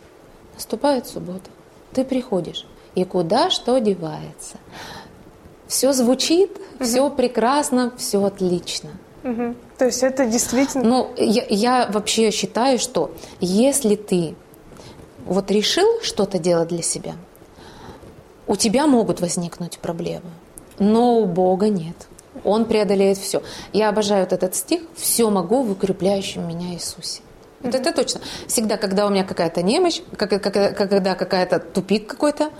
Наступает 0.55 1.07
суббота, 1.07 1.51
ты 1.93 2.05
приходишь, 2.05 2.67
и 2.95 3.05
куда 3.05 3.51
что 3.51 3.79
девается? 3.79 4.57
Все 5.67 5.93
звучит, 5.93 6.51
все 6.81 7.11
прекрасно, 7.11 7.93
все 7.97 8.25
отлично. 8.25 8.91
Мгм. 9.23 9.57
То 9.79 9.87
есть 9.87 10.03
это 10.03 10.27
действительно... 10.27 10.85
Ну, 10.85 11.11
я, 11.17 11.45
я 11.49 11.89
вообще 11.93 12.31
считаю, 12.31 12.79
что 12.79 13.11
если 13.41 13.97
ты 13.97 14.35
вот 15.27 15.51
решил 15.51 16.01
что-то 16.03 16.39
делать 16.39 16.69
для 16.69 16.83
себя, 16.83 17.15
у 18.47 18.55
тебя 18.55 18.87
могут 18.87 19.21
возникнуть 19.21 19.79
проблемы, 19.81 20.31
но 20.79 21.19
у 21.19 21.27
Бога 21.27 21.69
нет. 21.69 21.97
Он 22.45 22.65
преодолеет 22.67 23.19
все. 23.19 23.43
Я 23.73 23.89
обожаю 23.89 24.25
вот 24.25 24.33
этот 24.33 24.55
стих 24.55 24.83
«Все 24.95 25.31
могу 25.31 25.63
в 25.63 25.73
укрепляющем 25.73 26.47
меня 26.47 26.75
Иисусе». 26.75 27.23
Вот 27.63 27.75
это 27.75 27.93
точно. 27.93 28.21
Всегда, 28.47 28.77
когда 28.77 29.07
у 29.07 29.11
меня 29.11 29.25
какая-то 29.25 29.63
немощь, 29.63 30.01
когда 30.17 31.15
какая-то 31.15 31.59
тупик 31.59 32.07
какой-то, 32.07 32.51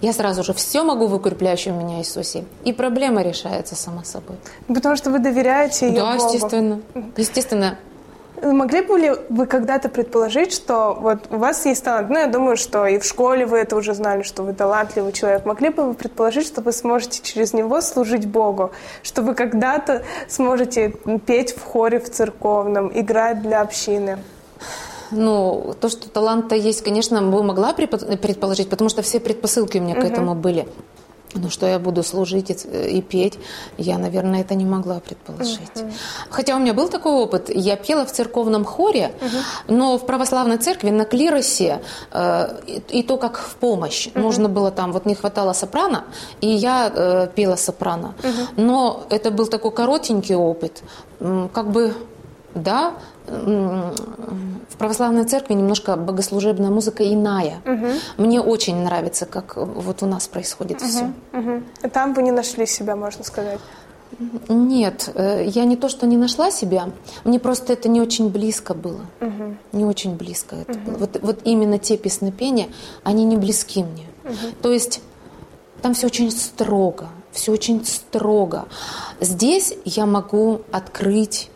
я 0.00 0.12
сразу 0.12 0.42
же 0.42 0.54
все 0.54 0.82
могу 0.82 1.06
в 1.06 1.14
укрепляющем 1.14 1.78
меня 1.78 1.98
Иисусе. 1.98 2.44
И 2.64 2.72
проблема 2.72 3.22
решается 3.22 3.76
сама 3.76 4.02
собой. 4.04 4.36
Потому 4.66 4.96
что 4.96 5.10
вы 5.10 5.18
доверяете 5.18 5.88
ее 5.88 6.00
Да, 6.00 6.16
Богу. 6.16 6.24
естественно. 6.32 6.80
Естественно. 7.16 7.78
Могли 8.42 8.82
бы 8.82 8.98
ли 8.98 9.12
вы 9.30 9.46
когда-то 9.46 9.88
предположить, 9.88 10.52
что 10.52 10.96
вот 11.00 11.20
у 11.30 11.38
вас 11.38 11.64
есть 11.64 11.82
талант? 11.84 12.10
Ну, 12.10 12.18
я 12.18 12.26
думаю, 12.26 12.56
что 12.56 12.86
и 12.86 12.98
в 12.98 13.04
школе 13.04 13.46
вы 13.46 13.58
это 13.58 13.76
уже 13.76 13.94
знали, 13.94 14.22
что 14.22 14.42
вы 14.42 14.52
талантливый 14.52 15.12
человек. 15.12 15.46
Могли 15.46 15.70
бы 15.70 15.84
вы 15.84 15.94
предположить, 15.94 16.46
что 16.46 16.60
вы 16.60 16.72
сможете 16.72 17.22
через 17.22 17.54
него 17.54 17.80
служить 17.80 18.26
Богу? 18.26 18.72
Что 19.02 19.22
вы 19.22 19.34
когда-то 19.34 20.02
сможете 20.28 20.94
петь 21.24 21.56
в 21.56 21.62
хоре 21.62 21.98
в 21.98 22.10
церковном, 22.10 22.90
играть 22.94 23.40
для 23.42 23.62
общины? 23.62 24.18
Ну, 25.10 25.74
то, 25.80 25.88
что 25.88 26.10
талант-то 26.10 26.56
есть, 26.56 26.82
конечно, 26.82 27.22
бы 27.22 27.42
могла 27.42 27.72
предположить, 27.72 28.68
потому 28.68 28.90
что 28.90 29.02
все 29.02 29.20
предпосылки 29.20 29.78
у 29.78 29.82
меня 29.82 29.94
к 29.94 30.04
этому 30.04 30.34
были. 30.34 30.66
Но 31.36 31.50
что 31.50 31.66
я 31.66 31.78
буду 31.78 32.02
служить 32.02 32.50
и, 32.50 32.98
и 32.98 33.02
петь, 33.02 33.38
я, 33.78 33.98
наверное, 33.98 34.40
это 34.40 34.54
не 34.54 34.64
могла 34.64 35.00
предположить. 35.00 35.84
Хотя 36.30 36.56
у 36.56 36.58
меня 36.58 36.74
был 36.74 36.88
такой 36.88 37.12
опыт. 37.12 37.50
Я 37.54 37.76
пела 37.76 38.04
в 38.04 38.12
церковном 38.12 38.64
хоре, 38.64 39.12
но 39.68 39.98
в 39.98 40.06
православной 40.06 40.58
церкви 40.58 40.90
на 40.90 41.04
клиросе, 41.04 41.80
э, 42.12 42.60
и, 42.66 43.00
и 43.00 43.02
то 43.02 43.16
как 43.16 43.38
в 43.38 43.54
помощь. 43.56 44.08
Нужно 44.14 44.48
было 44.48 44.70
там, 44.70 44.92
вот 44.92 45.06
не 45.06 45.14
хватало 45.14 45.52
сопрано, 45.52 46.04
и 46.40 46.48
я 46.48 46.92
э, 46.94 47.28
пела 47.34 47.56
сопрано. 47.56 48.14
Но 48.56 49.04
это 49.10 49.30
был 49.30 49.46
такой 49.46 49.70
коротенький 49.70 50.34
опыт. 50.34 50.82
Как 51.52 51.70
бы, 51.70 51.94
да, 52.54 52.94
в 53.26 54.76
православной 54.78 55.24
церкви 55.24 55.54
немножко 55.54 55.96
богослужебная 55.96 56.70
музыка 56.70 57.02
иная. 57.04 57.60
Мне 58.16 58.40
очень 58.40 58.76
нравится, 58.76 59.26
как 59.26 59.56
вот 59.56 60.02
у 60.02 60.06
нас 60.06 60.28
происходит 60.28 60.80
все. 60.80 61.12
Мгм. 61.32 61.64
И 61.82 61.88
Там 61.88 62.14
вы 62.14 62.22
не 62.22 62.30
нашли 62.30 62.66
себя, 62.66 62.96
можно 62.96 63.24
сказать. 63.24 63.58
Нет, 64.48 65.10
э, 65.14 65.44
я 65.46 65.64
не 65.64 65.76
то, 65.76 65.88
что 65.88 66.06
не 66.06 66.16
нашла 66.16 66.50
себя, 66.50 66.90
мне 67.24 67.38
просто 67.38 67.72
это 67.72 67.88
не 67.88 68.00
очень 68.00 68.30
близко 68.30 68.72
было. 68.72 69.00
Не 69.72 69.84
очень 69.84 70.16
близко 70.16 70.56
это 70.56 70.78
было. 70.78 70.96
Вот, 70.96 71.18
вот 71.20 71.40
именно 71.44 71.78
те 71.78 71.96
песнопения, 71.96 72.68
они 73.02 73.24
не 73.24 73.36
близки 73.36 73.82
мне. 73.82 74.06
То 74.62 74.72
есть 74.72 75.00
там 75.82 75.94
все 75.94 76.06
очень 76.06 76.30
строго, 76.30 77.08
все 77.32 77.52
очень 77.52 77.84
строго. 77.84 78.66
Здесь 79.20 79.74
я 79.84 80.06
могу 80.06 80.62
открыть, 80.72 81.50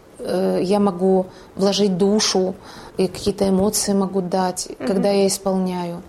я 0.60 0.78
могу 0.78 1.26
вложить 1.56 1.96
душу, 1.96 2.54
и 2.96 3.06
какие-то 3.08 3.48
эмоции 3.48 3.94
могу 3.94 4.20
дать, 4.20 4.68
когда 4.78 5.10
я 5.10 5.26
исполняю. 5.26 6.02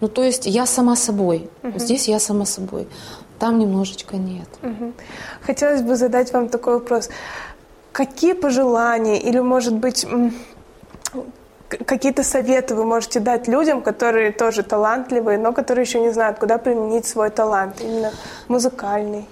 Ну, 0.00 0.08
то 0.08 0.22
есть 0.22 0.46
я 0.46 0.66
сама 0.66 0.96
собой. 0.96 1.50
Здесь 1.76 2.08
я 2.08 2.20
сама 2.20 2.46
собой. 2.46 2.88
Там 3.38 3.58
немножечко 3.58 4.16
нет. 4.16 4.48
Мгм. 4.62 4.94
Хотелось 5.42 5.82
бы 5.82 5.96
задать 5.96 6.32
вам 6.32 6.48
такой 6.48 6.74
вопрос. 6.74 7.10
Какие 7.92 8.32
пожелания 8.32 9.18
или, 9.18 9.40
может 9.40 9.74
быть, 9.74 10.06
какие-то 11.68 12.22
советы 12.22 12.74
вы 12.74 12.84
можете 12.84 13.20
дать 13.20 13.48
людям, 13.48 13.82
которые 13.82 14.32
тоже 14.32 14.62
талантливые, 14.62 15.38
но 15.38 15.52
которые 15.52 15.84
еще 15.84 16.00
не 16.00 16.12
знают, 16.12 16.38
куда 16.38 16.58
применить 16.58 17.06
свой 17.06 17.30
талант, 17.30 17.80
именно 17.80 18.10
музыкальный? 18.48 19.26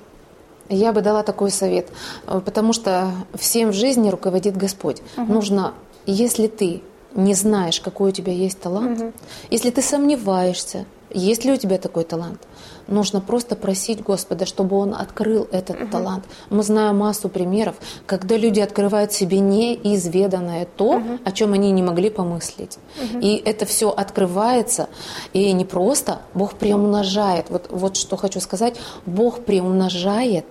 Я 0.69 0.93
бы 0.93 1.01
дала 1.01 1.23
такой 1.23 1.51
совет, 1.51 1.89
э, 2.27 2.41
потому 2.45 2.73
что 2.73 3.13
всем 3.35 3.71
в 3.71 3.75
жизни 3.75 4.11
руководит 4.11 4.57
Господь. 4.57 5.03
Нужно, 5.17 5.75
если 6.07 6.47
ты 6.47 6.83
не 7.15 7.35
знаешь, 7.35 7.81
какой 7.81 8.11
у 8.11 8.13
тебя 8.13 8.33
есть 8.33 8.61
талант, 8.61 9.15
если 9.51 9.71
ты 9.71 9.83
сомневаешься, 9.83 10.85
есть 11.11 11.45
ли 11.45 11.53
у 11.53 11.57
тебя 11.57 11.79
такой 11.79 12.05
талант, 12.05 12.41
нужно 12.89 13.21
просто 13.21 13.57
просить 13.57 14.03
Господа, 14.03 14.47
чтобы 14.47 14.77
Он 14.77 14.95
открыл 14.95 15.49
этот 15.53 15.91
талант. 15.91 16.25
Мы 16.51 16.63
знаем 16.63 16.99
массу 16.99 17.29
примеров, 17.29 17.77
когда 18.07 18.37
люди 18.37 18.61
открывают 18.61 19.13
себе 19.13 19.41
неизведанное 19.41 20.67
то, 20.77 21.03
о 21.25 21.33
чем 21.33 21.53
они 21.53 21.71
не 21.73 21.83
могли 21.83 22.11
помыслить. 22.11 22.79
И 23.21 23.43
это 23.45 23.67
все 23.67 23.91
открывается, 23.91 24.89
и 25.33 25.53
не 25.53 25.65
просто, 25.65 26.21
Бог 26.35 26.55
приумножает. 26.55 27.51
Вот, 27.51 27.67
вот 27.71 27.97
что 27.97 28.17
хочу 28.17 28.41
сказать, 28.41 28.77
Бог 29.05 29.45
приумножает, 29.45 30.47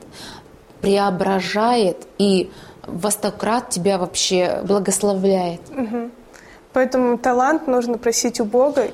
преображает 0.82 2.08
и 2.18 2.52
во 2.86 3.12
сто 3.12 3.32
крат 3.32 3.70
тебя 3.70 3.98
вообще 3.98 4.62
благословляет. 4.64 5.62
Поэтому 6.74 7.18
талант 7.18 7.68
нужно 7.68 7.98
просить 7.98 8.40
у 8.40 8.46
Бога. 8.46 8.90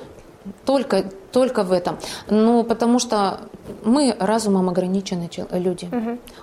Только, 0.64 1.04
только 1.32 1.64
в 1.64 1.72
этом. 1.72 1.98
Ну, 2.28 2.62
потому 2.64 2.98
что 2.98 3.40
мы 3.84 4.14
разумом 4.18 4.68
ограничены 4.68 5.28
люди. 5.50 5.88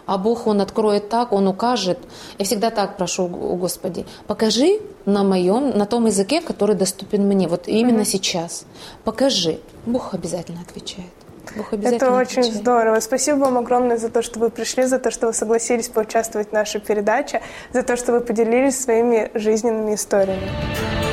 А 0.05 0.17
Бог, 0.17 0.47
Он 0.47 0.61
откроет 0.61 1.09
так, 1.09 1.31
Он 1.31 1.47
укажет. 1.47 1.99
Я 2.37 2.45
всегда 2.45 2.69
так 2.69 2.97
прошу 2.97 3.25
у 3.25 3.55
Господи, 3.55 4.05
покажи 4.27 4.79
на 5.05 5.23
моем, 5.23 5.77
на 5.77 5.85
том 5.85 6.05
языке, 6.05 6.41
который 6.41 6.75
доступен 6.75 7.27
мне, 7.27 7.47
вот 7.47 7.67
именно 7.67 8.05
сейчас. 8.05 8.65
Покажи. 9.03 9.59
Бог 9.85 10.13
обязательно 10.13 10.61
отвечает. 10.61 11.09
Бог 11.55 11.73
Это 11.73 12.11
очень 12.11 12.41
отвечает. 12.41 12.53
здорово. 12.53 12.99
Спасибо 12.99 13.37
вам 13.37 13.57
огромное 13.57 13.97
за 13.97 14.09
то, 14.09 14.21
что 14.21 14.39
вы 14.39 14.49
пришли, 14.49 14.85
за 14.85 14.99
то, 14.99 15.09
что 15.11 15.27
вы 15.27 15.33
согласились 15.33 15.87
поучаствовать 15.87 16.49
в 16.49 16.53
нашей 16.53 16.79
передаче, 16.79 17.41
за 17.73 17.81
то, 17.83 17.95
что 17.95 18.11
вы 18.11 18.21
поделились 18.21 18.79
своими 18.79 19.31
жизненными 19.33 19.95
историями. 19.95 21.08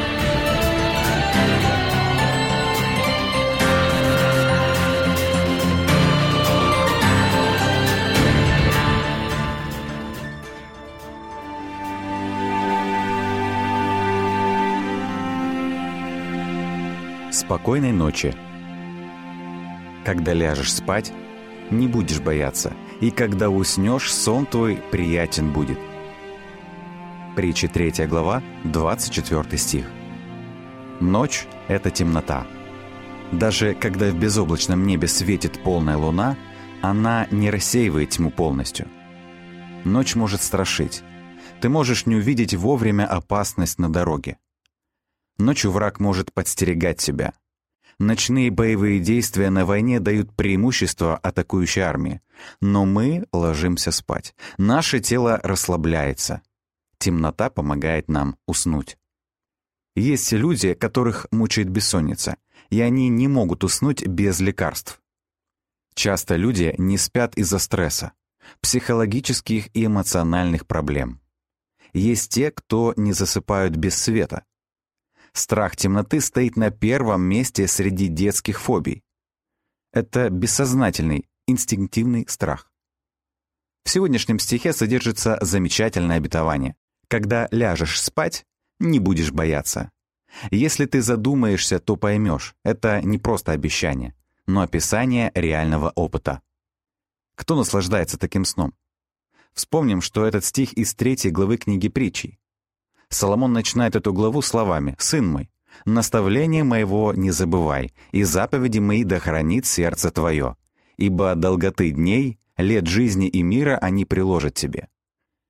Спокойной 17.37 17.93
ночи. 17.93 18.35
Когда 20.07 20.33
ляжешь 20.33 20.73
спать, 20.73 21.13
не 21.71 21.87
будешь 21.87 22.21
бояться, 22.21 22.73
и 23.03 23.11
когда 23.11 23.51
уснешь, 23.51 24.11
сон 24.11 24.47
твой 24.47 24.77
приятен 24.91 25.53
будет. 25.53 25.79
Притча 27.37 27.69
3 27.69 28.07
глава, 28.07 28.43
24 28.65 29.59
стих. 29.59 29.85
Ночь— 31.01 31.47
это 31.69 31.91
темнота. 31.91 32.47
Даже 33.33 33.75
когда 33.75 34.07
в 34.07 34.19
безоблачном 34.19 34.87
небе 34.87 35.07
светит 35.07 35.63
полная 35.63 35.99
луна, 35.99 36.39
она 36.81 37.27
не 37.31 37.51
рассеивает 37.51 38.09
тьму 38.09 38.31
полностью. 38.31 38.89
Ночь 39.85 40.15
может 40.15 40.41
страшить. 40.41 41.03
Ты 41.61 41.69
можешь 41.69 42.07
не 42.07 42.17
увидеть 42.17 42.55
вовремя 42.55 43.05
опасность 43.05 43.79
на 43.79 43.93
дороге. 43.93 44.39
Ночью 45.39 45.71
враг 45.71 46.01
может 46.01 46.33
подстерегать 46.33 47.01
себя. 47.01 47.35
Ночные 47.99 48.51
боевые 48.51 49.01
действия 49.01 49.49
на 49.51 49.65
войне 49.65 50.01
дают 50.01 50.35
преимущество 50.35 51.17
атакующей 51.17 51.83
армии. 51.83 52.21
Но 52.61 52.85
мы 52.85 53.27
ложимся 53.33 53.91
спать. 53.91 54.35
Наше 54.59 55.01
тело 55.01 55.41
расслабляется. 55.43 56.43
Темнота 56.99 57.51
помогает 57.51 58.09
нам 58.09 58.37
уснуть. 58.47 58.99
Есть 59.95 60.33
люди, 60.33 60.75
которых 60.75 61.27
мучает 61.31 61.71
бессонница, 61.71 62.37
и 62.69 62.81
они 62.81 63.09
не 63.09 63.29
могут 63.29 63.65
уснуть 63.65 64.07
без 64.07 64.41
лекарств. 64.41 65.01
Часто 65.95 66.37
люди 66.37 66.75
не 66.77 66.99
спят 66.99 67.35
из-за 67.37 67.59
стресса, 67.59 68.13
психологических 68.61 69.75
и 69.75 69.87
эмоциональных 69.87 70.67
проблем. 70.67 71.21
Есть 71.95 72.31
те, 72.31 72.51
кто 72.51 72.93
не 72.99 73.15
засыпают 73.15 73.77
без 73.77 73.97
света. 73.97 74.45
Страх 75.37 75.77
темноты 75.77 76.23
стоит 76.23 76.57
на 76.57 76.71
первом 76.71 77.21
месте 77.21 77.69
среди 77.69 78.09
детских 78.09 78.59
фобий. 78.59 79.03
Это 79.93 80.31
бессознательный, 80.31 81.29
инстинктивный 81.47 82.27
страх. 82.27 82.73
В 83.85 83.91
сегодняшнем 83.91 84.39
стихе 84.39 84.73
содержится 84.73 85.37
замечательное 85.43 86.17
обетование. 86.17 86.75
Когда 87.09 87.49
ляжешь 87.51 88.01
спать, 88.01 88.47
не 88.79 88.99
будешь 88.99 89.31
бояться. 89.31 89.91
Если 90.51 90.87
ты 90.87 91.03
задумаешься, 91.03 91.81
то 91.81 91.97
поймешь, 91.97 92.55
это 92.65 93.03
не 93.03 93.19
просто 93.19 93.53
обещание, 93.53 94.15
но 94.47 94.63
описание 94.63 95.33
реального 95.35 95.93
опыта. 95.95 96.41
Кто 97.35 97.57
наслаждается 97.57 98.17
таким 98.17 98.47
сном? 98.47 98.73
Вспомним, 99.53 100.01
что 100.01 100.25
этот 100.25 100.47
стих 100.47 100.73
из 100.73 100.95
третьей 100.95 101.31
главы 101.31 101.59
книги 101.59 101.89
притчей. 101.89 102.39
Соломон 103.09 103.53
начинает 103.53 103.97
эту 103.97 104.13
главу 104.13 104.43
словами 104.43 104.97
«Сын 104.99 105.27
мой, 105.27 105.51
наставление 105.85 106.65
моего 106.65 107.13
не 107.15 107.31
забывай, 107.31 107.93
и 108.13 108.25
заповеди 108.25 108.79
мои 108.79 109.05
да 109.05 109.19
хранит 109.19 109.67
сердце 109.67 110.11
твое, 110.11 110.57
ибо 110.97 111.35
долготы 111.35 111.91
дней, 111.91 112.39
лет 112.57 112.87
жизни 112.87 113.29
и 113.29 113.43
мира 113.43 113.79
они 113.81 114.05
приложат 114.05 114.55
тебе». 114.55 114.89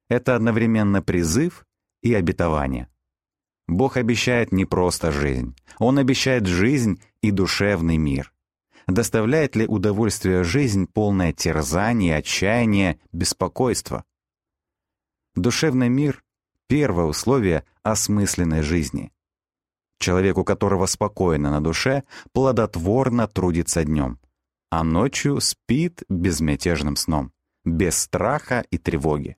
Это 0.08 0.36
одновременно 0.36 1.02
призыв 1.02 1.66
и 2.02 2.14
обетование. 2.14 2.88
Бог 3.66 3.96
обещает 3.96 4.52
не 4.52 4.64
просто 4.64 5.10
жизнь. 5.10 5.56
Он 5.78 5.98
обещает 5.98 6.46
жизнь 6.46 7.00
и 7.20 7.30
душевный 7.32 7.96
мир. 7.96 8.32
Доставляет 8.86 9.56
ли 9.56 9.66
удовольствие 9.66 10.44
жизнь 10.44 10.86
полное 10.86 11.32
терзание, 11.32 12.16
отчаяние, 12.16 13.00
беспокойство? 13.12 14.04
Душевный 15.34 15.88
мир— 15.88 16.22
первое 16.66 17.04
условие 17.06 17.64
осмысленной 17.82 18.62
жизни. 18.62 19.12
Человек, 19.98 20.38
у 20.38 20.44
которого 20.44 20.86
спокойно 20.86 21.50
на 21.50 21.60
душе, 21.62 22.04
плодотворно 22.32 23.28
трудится 23.28 23.84
днем, 23.84 24.20
а 24.70 24.84
ночью 24.84 25.40
спит 25.40 26.02
безмятежным 26.08 26.96
сном, 26.96 27.32
без 27.64 27.98
страха 27.98 28.64
и 28.70 28.78
тревоги. 28.78 29.36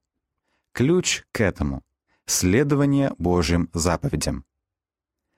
Ключ 0.73 1.25
к 1.33 1.41
этому— 1.41 1.83
следование 2.27 3.12
Божьим 3.19 3.71
заповедям. 3.73 4.45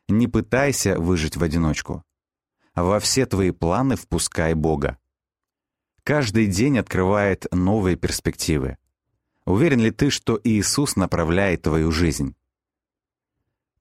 Не 0.08 0.26
пытайся 0.26 0.98
выжить 0.98 1.36
в 1.36 1.42
одиночку. 1.42 2.04
Во 2.74 2.98
все 2.98 3.26
твои 3.26 3.50
планы 3.50 3.96
впускай 3.96 4.54
Бога. 4.54 4.98
Каждый 6.02 6.46
день 6.46 6.78
открывает 6.78 7.46
новые 7.52 7.96
перспективы. 7.96 8.78
Уверен 9.50 9.80
ли 9.80 9.90
ты, 9.90 10.10
что 10.10 10.40
Иисус 10.44 10.94
направляет 10.94 11.62
твою 11.62 11.90
жизнь? 11.90 12.36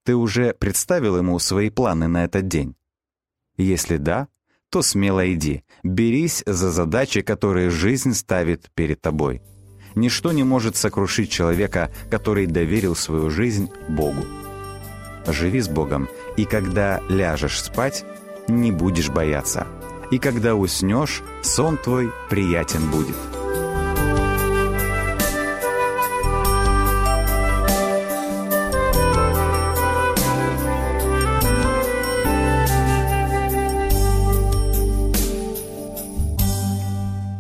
Ты 0.04 0.16
уже 0.16 0.56
представил 0.56 1.18
Ему 1.18 1.38
свои 1.38 1.70
планы 1.70 2.08
на 2.08 2.26
этот 2.26 2.48
день? 2.48 2.76
Если 3.56 3.98
да, 3.98 4.28
то 4.72 4.82
смело 4.82 5.32
иди, 5.32 5.64
берись 5.84 6.42
за 6.48 6.72
задачи, 6.72 7.22
которые 7.22 7.70
жизнь 7.70 8.16
ставит 8.16 8.72
перед 8.74 9.00
тобой. 9.00 9.44
Ничто 9.94 10.32
не 10.32 10.44
может 10.44 10.76
сокрушить 10.76 11.30
человека, 11.30 11.92
который 12.10 12.48
доверил 12.48 12.96
свою 12.96 13.30
жизнь 13.30 13.70
Богу. 13.88 14.26
Живи 15.28 15.62
с 15.62 15.70
Богом, 15.70 16.10
и 16.36 16.46
когда 16.46 17.00
ляжешь 17.10 17.62
спать, 17.62 18.06
не 18.48 18.72
будешь 18.72 19.10
бояться. 19.10 19.68
И 20.10 20.18
когда 20.18 20.56
уснешь, 20.56 21.22
сон 21.44 21.78
твой 21.78 22.12
приятен 22.28 22.90
будет. 22.90 23.39